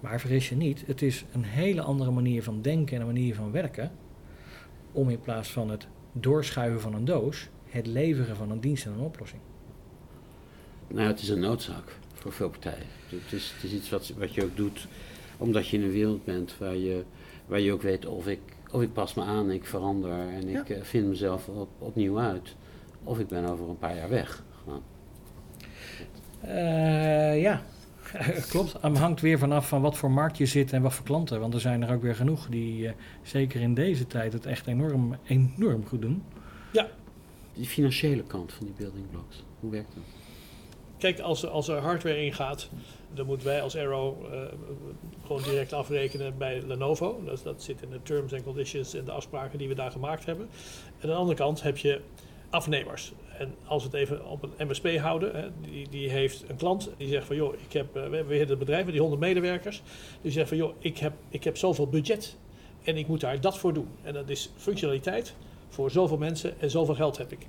Maar 0.00 0.20
vergis 0.20 0.48
je 0.48 0.56
niet, 0.56 0.86
het 0.86 1.02
is 1.02 1.24
een 1.32 1.44
hele 1.44 1.82
andere 1.82 2.10
manier 2.10 2.42
van 2.42 2.62
denken 2.62 2.94
en 2.94 3.00
een 3.00 3.06
manier 3.06 3.34
van 3.34 3.52
werken 3.52 3.90
om 4.92 5.10
in 5.10 5.20
plaats 5.20 5.52
van 5.52 5.70
het 5.70 5.86
doorschuiven 6.12 6.80
van 6.80 6.94
een 6.94 7.04
doos, 7.04 7.48
het 7.64 7.86
leveren 7.86 8.36
van 8.36 8.50
een 8.50 8.60
dienst 8.60 8.86
en 8.86 8.92
een 8.92 9.00
oplossing. 9.00 9.40
Nou, 10.88 11.06
het 11.06 11.20
is 11.20 11.28
een 11.28 11.40
noodzaak 11.40 11.96
voor 12.14 12.32
veel 12.32 12.50
partijen. 12.50 12.86
Het 13.08 13.32
is, 13.32 13.52
het 13.54 13.64
is 13.64 13.72
iets 13.72 13.90
wat, 13.90 14.12
wat 14.16 14.34
je 14.34 14.44
ook 14.44 14.56
doet 14.56 14.86
omdat 15.36 15.68
je 15.68 15.76
in 15.76 15.82
een 15.82 15.90
wereld 15.90 16.24
bent 16.24 16.58
waar 16.58 16.76
je, 16.76 17.04
waar 17.46 17.60
je 17.60 17.72
ook 17.72 17.82
weet 17.82 18.06
of 18.06 18.26
ik, 18.26 18.40
of 18.70 18.82
ik 18.82 18.92
pas 18.92 19.14
me 19.14 19.22
aan, 19.22 19.50
ik 19.50 19.66
verander 19.66 20.10
en 20.10 20.48
ik 20.48 20.68
eh, 20.68 20.82
vind 20.82 21.08
mezelf 21.08 21.48
op, 21.48 21.68
opnieuw 21.78 22.18
uit. 22.18 22.54
Of 23.04 23.18
ik 23.18 23.28
ben 23.28 23.44
over 23.44 23.68
een 23.68 23.78
paar 23.78 23.96
jaar 23.96 24.08
weg. 24.08 24.42
Gewoon. 24.62 24.82
Eh, 26.40 27.42
ja, 27.42 27.62
klopt. 28.50 28.76
Het 28.80 28.98
hangt 28.98 29.20
weer 29.20 29.38
vanaf 29.38 29.68
van 29.68 29.82
wat 29.82 29.96
voor 29.96 30.10
markt 30.10 30.38
je 30.38 30.46
zit 30.46 30.72
en 30.72 30.82
wat 30.82 30.94
voor 30.94 31.04
klanten. 31.04 31.40
Want 31.40 31.54
er 31.54 31.60
zijn 31.60 31.82
er 31.82 31.94
ook 31.94 32.02
weer 32.02 32.14
genoeg 32.14 32.46
die, 32.48 32.86
eh, 32.86 32.94
zeker 33.22 33.60
in 33.60 33.74
deze 33.74 34.06
tijd, 34.06 34.32
het 34.32 34.46
echt 34.46 34.66
enorm, 34.66 35.16
enorm 35.26 35.86
goed 35.86 36.00
doen. 36.00 36.22
Die 37.54 37.66
financiële 37.66 38.22
kant 38.22 38.52
van 38.52 38.66
die 38.66 38.74
building 38.78 39.10
blocks, 39.10 39.44
hoe 39.60 39.70
werkt 39.70 39.94
dat? 39.94 40.23
Kijk, 41.04 41.20
als 41.20 41.46
als 41.46 41.68
er 41.68 41.78
hardware 41.78 42.24
ingaat, 42.24 42.68
dan 43.14 43.26
moeten 43.26 43.46
wij 43.46 43.62
als 43.62 43.76
Arrow 43.76 44.34
eh, 44.34 44.40
gewoon 45.26 45.42
direct 45.42 45.72
afrekenen 45.72 46.38
bij 46.38 46.62
Lenovo. 46.66 47.20
Dat, 47.24 47.40
dat 47.42 47.62
zit 47.62 47.82
in 47.82 47.90
de 47.90 48.02
terms 48.02 48.32
en 48.32 48.42
conditions 48.42 48.94
en 48.94 49.04
de 49.04 49.10
afspraken 49.10 49.58
die 49.58 49.68
we 49.68 49.74
daar 49.74 49.90
gemaakt 49.90 50.26
hebben. 50.26 50.48
En 50.98 51.02
aan 51.02 51.08
de 51.08 51.14
andere 51.14 51.36
kant 51.36 51.62
heb 51.62 51.76
je 51.76 52.00
afnemers. 52.50 53.12
En 53.38 53.54
als 53.64 53.82
we 53.82 53.88
het 53.88 53.98
even 53.98 54.26
op 54.26 54.42
een 54.42 54.68
MSP 54.68 54.96
houden, 54.96 55.36
hè, 55.36 55.48
die, 55.60 55.88
die 55.88 56.10
heeft 56.10 56.44
een 56.48 56.56
klant 56.56 56.90
die 56.96 57.08
zegt 57.08 57.26
van 57.26 57.36
joh, 57.36 57.54
ik 57.66 57.72
heb, 57.72 57.96
eh, 57.96 58.08
we 58.08 58.16
hebben 58.16 58.38
het 58.38 58.58
bedrijf 58.58 58.84
met 58.84 58.92
die 58.92 59.00
100 59.00 59.22
medewerkers. 59.22 59.82
Die 60.22 60.32
zegt 60.32 60.48
van 60.48 60.56
joh, 60.56 60.74
ik 60.78 60.98
heb, 60.98 61.12
ik 61.28 61.44
heb 61.44 61.56
zoveel 61.56 61.88
budget 61.88 62.36
en 62.84 62.96
ik 62.96 63.06
moet 63.06 63.20
daar 63.20 63.40
dat 63.40 63.58
voor 63.58 63.72
doen. 63.72 63.88
En 64.02 64.12
dat 64.12 64.28
is 64.28 64.50
functionaliteit 64.56 65.34
voor 65.68 65.90
zoveel 65.90 66.18
mensen 66.18 66.60
en 66.60 66.70
zoveel 66.70 66.94
geld 66.94 67.18
heb 67.18 67.32
ik. 67.32 67.46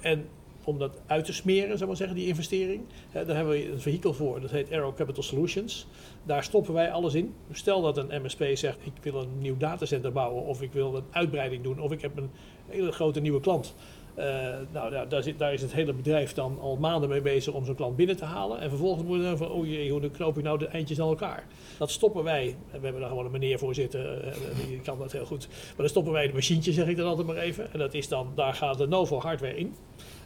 En 0.00 0.28
om 0.68 0.78
dat 0.78 1.00
uit 1.06 1.24
te 1.24 1.32
smeren, 1.32 1.76
zou 1.76 1.88
maar 1.88 1.98
zeggen, 1.98 2.16
die 2.16 2.26
investering. 2.26 2.82
Hè, 3.10 3.24
daar 3.24 3.36
hebben 3.36 3.54
we 3.54 3.70
een 3.70 3.80
vehikel 3.80 4.14
voor, 4.14 4.40
dat 4.40 4.50
heet 4.50 4.72
Arrow 4.72 4.94
Capital 4.96 5.22
Solutions. 5.22 5.86
Daar 6.24 6.44
stoppen 6.44 6.74
wij 6.74 6.90
alles 6.90 7.14
in. 7.14 7.34
Stel 7.52 7.82
dat 7.82 7.96
een 7.96 8.22
MSP 8.22 8.44
zegt, 8.54 8.78
ik 8.84 9.12
wil 9.12 9.20
een 9.20 9.38
nieuw 9.38 9.56
datacenter 9.56 10.12
bouwen, 10.12 10.44
of 10.44 10.62
ik 10.62 10.72
wil 10.72 10.94
een 10.94 11.04
uitbreiding 11.10 11.62
doen, 11.62 11.80
of 11.80 11.92
ik 11.92 12.00
heb 12.00 12.16
een 12.16 12.30
hele 12.66 12.92
grote 12.92 13.20
nieuwe 13.20 13.40
klant. 13.40 13.74
Eh, 14.18 14.24
nou, 14.72 14.92
ja, 14.92 15.04
daar, 15.04 15.22
zit, 15.22 15.38
daar 15.38 15.52
is 15.52 15.62
het 15.62 15.72
hele 15.72 15.92
bedrijf 15.92 16.32
dan 16.32 16.58
al 16.60 16.76
maanden 16.76 17.08
mee 17.08 17.20
bezig 17.20 17.54
om 17.54 17.64
zo'n 17.64 17.74
klant 17.74 17.96
binnen 17.96 18.16
te 18.16 18.24
halen. 18.24 18.60
En 18.60 18.68
vervolgens 18.68 19.04
moet 19.04 19.16
je 19.16 19.22
dan 19.22 19.36
van, 19.36 19.50
oh 19.50 19.66
jee, 19.66 19.90
hoe 19.90 20.10
knoop 20.10 20.38
ik 20.38 20.44
nou 20.44 20.58
de 20.58 20.66
eindjes 20.66 21.00
aan 21.00 21.08
elkaar? 21.08 21.46
Dat 21.78 21.90
stoppen 21.90 22.24
wij. 22.24 22.56
We 22.70 22.78
hebben 22.80 23.00
daar 23.00 23.08
gewoon 23.08 23.24
een 23.24 23.30
meneer 23.30 23.58
voor 23.58 23.74
zitten, 23.74 24.22
eh, 24.22 24.32
die 24.66 24.80
kan 24.80 24.98
dat 24.98 25.12
heel 25.12 25.24
goed. 25.24 25.48
Maar 25.48 25.76
dan 25.76 25.88
stoppen 25.88 26.12
wij 26.12 26.26
de 26.26 26.32
machientje, 26.32 26.72
zeg 26.72 26.86
ik 26.86 26.96
dan 26.96 27.06
altijd 27.06 27.26
maar 27.26 27.36
even. 27.36 27.72
En 27.72 27.78
dat 27.78 27.94
is 27.94 28.08
dan, 28.08 28.32
daar 28.34 28.54
gaat 28.54 28.78
de 28.78 28.86
Novo 28.86 29.18
hardware 29.18 29.56
in. 29.56 29.74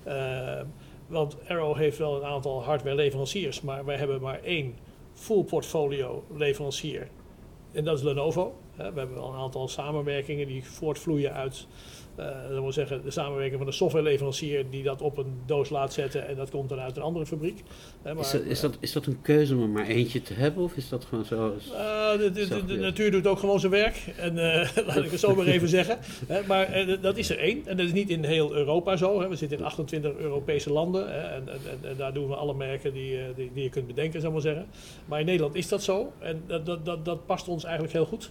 Uh, 0.07 0.61
want 1.07 1.37
Arrow 1.49 1.77
heeft 1.77 1.99
wel 1.99 2.17
een 2.17 2.25
aantal 2.25 2.63
hardware 2.63 2.95
leveranciers, 2.95 3.61
maar 3.61 3.85
wij 3.85 3.97
hebben 3.97 4.21
maar 4.21 4.43
één 4.43 4.75
full 5.13 5.45
portfolio 5.45 6.25
leverancier. 6.35 7.09
En 7.73 7.85
dat 7.85 7.99
is 7.99 8.05
Lenovo. 8.05 8.55
we 8.77 8.83
hebben 8.83 9.15
wel 9.15 9.29
een 9.29 9.41
aantal 9.41 9.69
samenwerkingen 9.69 10.47
die 10.47 10.65
voortvloeien 10.65 11.33
uit 11.33 11.67
uh, 12.19 12.27
dat 12.49 12.61
wil 12.61 12.73
zeggen, 12.73 13.03
de 13.03 13.11
samenwerking 13.11 13.57
van 13.57 13.67
de 13.67 13.73
softwareleverancier 13.73 14.65
die 14.71 14.83
dat 14.83 15.03
op 15.03 15.19
een 15.19 15.41
doos 15.47 15.71
laat 15.71 15.93
zetten 15.93 16.29
en 16.29 16.37
dat 16.37 16.51
komt 16.51 16.69
dan 16.69 16.79
uit 16.79 16.97
een 16.97 17.03
andere 17.03 17.27
fabriek. 17.27 17.59
Uh, 18.07 18.13
maar, 18.13 18.23
is, 18.23 18.31
dat, 18.31 18.43
is, 18.43 18.61
dat, 18.61 18.77
is 18.81 18.93
dat 18.93 19.07
een 19.07 19.23
keuze 19.23 19.55
om 19.55 19.63
er 19.63 19.69
maar 19.69 19.87
eentje 19.87 20.23
te 20.23 20.35
hebben 20.35 20.65
of 20.65 20.77
is 20.77 20.89
dat 20.89 21.05
gewoon 21.05 21.25
zo? 21.25 21.55
Uh, 21.71 22.13
de, 22.19 22.65
de, 22.67 22.77
natuur 22.77 23.11
doet 23.11 23.27
ook 23.27 23.39
gewoon 23.39 23.61
zijn 23.61 23.73
werk 23.73 24.13
en 24.17 24.35
laat 24.87 24.97
ik 24.97 25.11
het 25.11 25.21
zo 25.21 25.35
maar 25.37 25.47
even 25.47 25.69
zeggen. 25.69 25.99
maar 26.47 26.87
dat 27.01 27.17
is 27.17 27.31
er 27.31 27.39
één 27.39 27.67
en 27.67 27.77
dat 27.77 27.87
is 27.87 27.93
niet 27.93 28.11
in 28.11 28.25
heel 28.25 28.55
Europa 28.55 28.97
zo. 28.97 29.21
Hè. 29.21 29.29
We 29.29 29.37
zitten 29.37 29.59
in 29.59 29.65
28 29.65 30.17
Europese 30.17 30.73
landen 30.73 31.13
en, 31.13 31.49
en, 31.49 31.49
en, 31.49 31.89
en, 31.89 31.97
daar 31.97 32.13
doen 32.13 32.29
we 32.29 32.35
alle 32.35 32.55
merken 32.55 32.93
die, 32.93 33.19
die, 33.37 33.51
die 33.55 33.63
je 33.63 33.71
kunt 33.71 33.87
bedenken, 33.87 34.21
zou 34.21 34.37
ik 34.37 34.43
maar 34.43 34.53
zeggen. 34.53 34.71
Maar 35.07 35.21
in 35.21 35.27
Nederland 35.27 35.55
is 35.55 35.69
dat 35.69 35.83
zo 35.83 36.13
en 36.19 36.43
dat, 36.47 36.67
dat, 36.67 36.85
dat, 36.85 37.05
dat 37.05 37.27
past 37.27 37.49
ons 37.49 37.65
eigenlijk 37.65 37.93
heel 37.93 38.07
goed. 38.07 38.31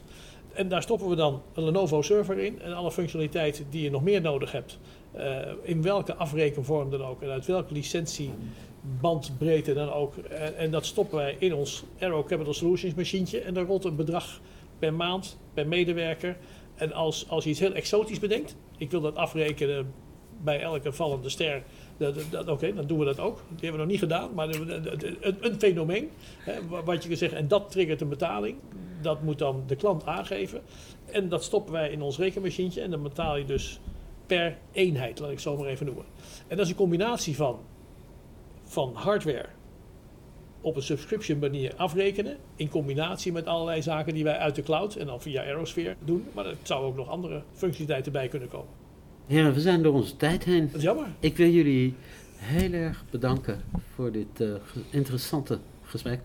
En 0.54 0.68
daar 0.68 0.82
stoppen 0.82 1.10
we 1.10 1.16
dan 1.16 1.42
een 1.54 1.64
Lenovo 1.64 2.02
server 2.02 2.38
in 2.38 2.62
en 2.62 2.74
alle 2.74 2.92
functionaliteiten 2.92 3.66
die 3.70 3.84
je 3.84 3.92
nog 3.92 4.04
meer 4.04 4.22
nodig 4.22 4.52
hebt. 4.52 4.80
Uh, 5.16 5.38
in 5.62 5.82
welke 5.82 6.16
afrekenvorm 6.16 6.90
dan 6.90 7.04
ook 7.04 7.22
en 7.22 7.30
uit 7.30 7.46
welke 7.46 7.74
licentiebandbreedte 7.74 9.74
dan 9.74 9.92
ook. 9.92 10.18
En, 10.18 10.58
en, 10.58 10.72
dat 10.72 10.86
stoppen 10.86 11.18
wij 11.18 11.36
in 11.40 11.54
ons 11.54 11.84
Arrow 12.00 12.28
Capital 12.28 12.54
Solutions 12.54 12.94
machientje. 12.94 13.40
En 13.40 13.54
daar 13.54 13.66
rolt 13.66 13.86
een 13.86 13.96
bedrag 13.96 14.40
per 14.80 14.94
maand, 14.94 15.38
per 15.54 15.68
medewerker. 15.68 16.38
En 16.76 16.94
als, 16.94 17.30
als 17.30 17.44
je 17.44 17.50
iets 17.50 17.60
heel 17.60 17.74
exotisch 17.74 18.20
bedenkt, 18.20 18.56
ik 18.78 18.92
wil 18.92 19.02
dat 19.02 19.16
afrekenen 19.16 19.94
bij 20.44 20.62
elke 20.62 20.94
vallende 20.94 21.30
ster. 21.30 21.64
Oké, 22.48 22.74
dan 22.74 22.88
doen 22.88 23.00
we 23.00 23.06
dat 23.06 23.20
ook. 23.20 23.36
Die 23.36 23.70
hebben 23.70 23.72
we 23.72 23.78
nog 23.78 23.88
niet 23.88 24.00
gedaan, 24.00 24.34
maar 24.34 24.50
een, 24.50 25.46
een 25.46 25.60
fenomeen. 25.60 26.10
Hè, 26.38 26.54
wat 26.84 27.04
je 27.04 27.10
kan 27.10 27.18
zeggen, 27.18 27.38
en 27.38 27.48
dat 27.48 27.72
triggert 27.72 28.02
een 28.02 28.10
betaling 28.10 28.56
dat 29.02 29.22
moet 29.22 29.38
dan 29.38 29.64
de 29.68 29.76
klant 29.76 30.06
aangeven. 30.06 30.62
En 31.06 31.30
dat 31.30 31.44
stoppen 31.44 31.74
wij 31.74 31.90
in 31.90 32.02
ons 32.02 32.18
rekenmachientje. 32.18 32.82
En 32.82 32.92
dan 32.92 33.04
betaal 33.04 33.38
je 33.38 33.46
dus 33.46 33.80
per 34.26 34.58
eenheid, 34.72 35.20
laat 35.20 35.32
ik 35.32 35.40
zo 35.40 35.58
maar 35.58 35.68
even 35.68 35.86
noemen. 35.86 36.06
En 36.48 36.58
dat 36.58 36.66
is 36.66 36.72
een 36.72 36.78
combinatie 36.78 37.36
van, 37.36 37.60
van 38.64 38.92
hardware 38.94 39.50
op 40.62 40.76
een 40.76 40.82
subscription 40.82 41.40
manier 41.40 41.76
afrekenen. 41.76 42.38
In 42.56 42.70
combinatie 42.70 43.32
met 43.32 43.46
allerlei 43.46 43.82
zaken 43.82 44.14
die 44.14 44.24
wij 44.24 44.38
uit 44.38 44.56
de 44.56 44.64
cloud 44.64 44.96
en 44.96 45.06
dan 45.06 45.22
via 45.22 45.44
Aerosphere 45.44 45.96
doen. 46.06 46.28
Maar 46.34 46.46
er 46.46 46.58
zou 46.62 46.86
ook 46.86 46.96
nog 46.96 47.10
andere 47.10 47.44
functionaliteiten 47.54 48.12
bij 48.12 48.28
kunnen 48.28 48.50
komen. 48.50 48.81
Heren, 49.28 49.54
we 49.54 49.60
zijn 49.60 49.84
door 49.84 49.94
onze 49.94 50.18
tijd 50.18 50.44
heen. 50.44 50.66
Dat 50.66 50.76
is 50.76 50.84
jammer. 50.84 51.08
Ik 51.20 51.38
wil 51.38 51.50
jullie 51.50 51.96
heel 52.36 52.74
erg 52.74 53.04
bedanken 53.10 53.62
voor 53.96 54.12
dit 54.12 54.42
uh, 54.42 54.54
interessante 54.90 55.60
gesprek. 55.84 56.20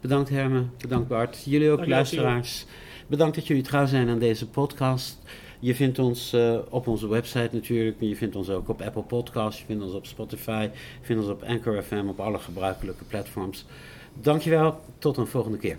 Bedankt 0.00 0.28
Hermen, 0.28 0.70
bedankt 0.78 1.08
Bart. 1.08 1.42
Jullie 1.44 1.70
ook 1.70 1.76
Dank 1.78 1.90
luisteraars. 1.90 2.66
Bedankt 3.06 3.34
dat 3.34 3.46
jullie 3.46 3.62
trouw 3.62 3.86
zijn 3.86 4.08
aan 4.08 4.18
deze 4.18 4.48
podcast. 4.48 5.18
Je 5.58 5.74
vindt 5.74 5.98
ons 5.98 6.34
uh, 6.34 6.58
op 6.68 6.86
onze 6.86 7.08
website 7.08 7.48
natuurlijk, 7.52 8.00
maar 8.00 8.08
je 8.08 8.16
vindt 8.16 8.36
ons 8.36 8.50
ook 8.50 8.68
op 8.68 8.80
Apple 8.80 9.02
Podcasts, 9.02 9.60
je 9.60 9.66
vindt 9.66 9.84
ons 9.84 9.92
op 9.92 10.06
Spotify, 10.06 10.68
je 10.72 11.06
vindt 11.06 11.22
ons 11.22 11.30
op 11.30 11.42
Anchor 11.42 11.82
FM, 11.82 12.04
op 12.08 12.20
alle 12.20 12.38
gebruikelijke 12.38 13.04
platforms. 13.04 13.64
Dankjewel, 14.14 14.80
tot 14.98 15.16
een 15.16 15.26
volgende 15.26 15.58
keer. 15.58 15.78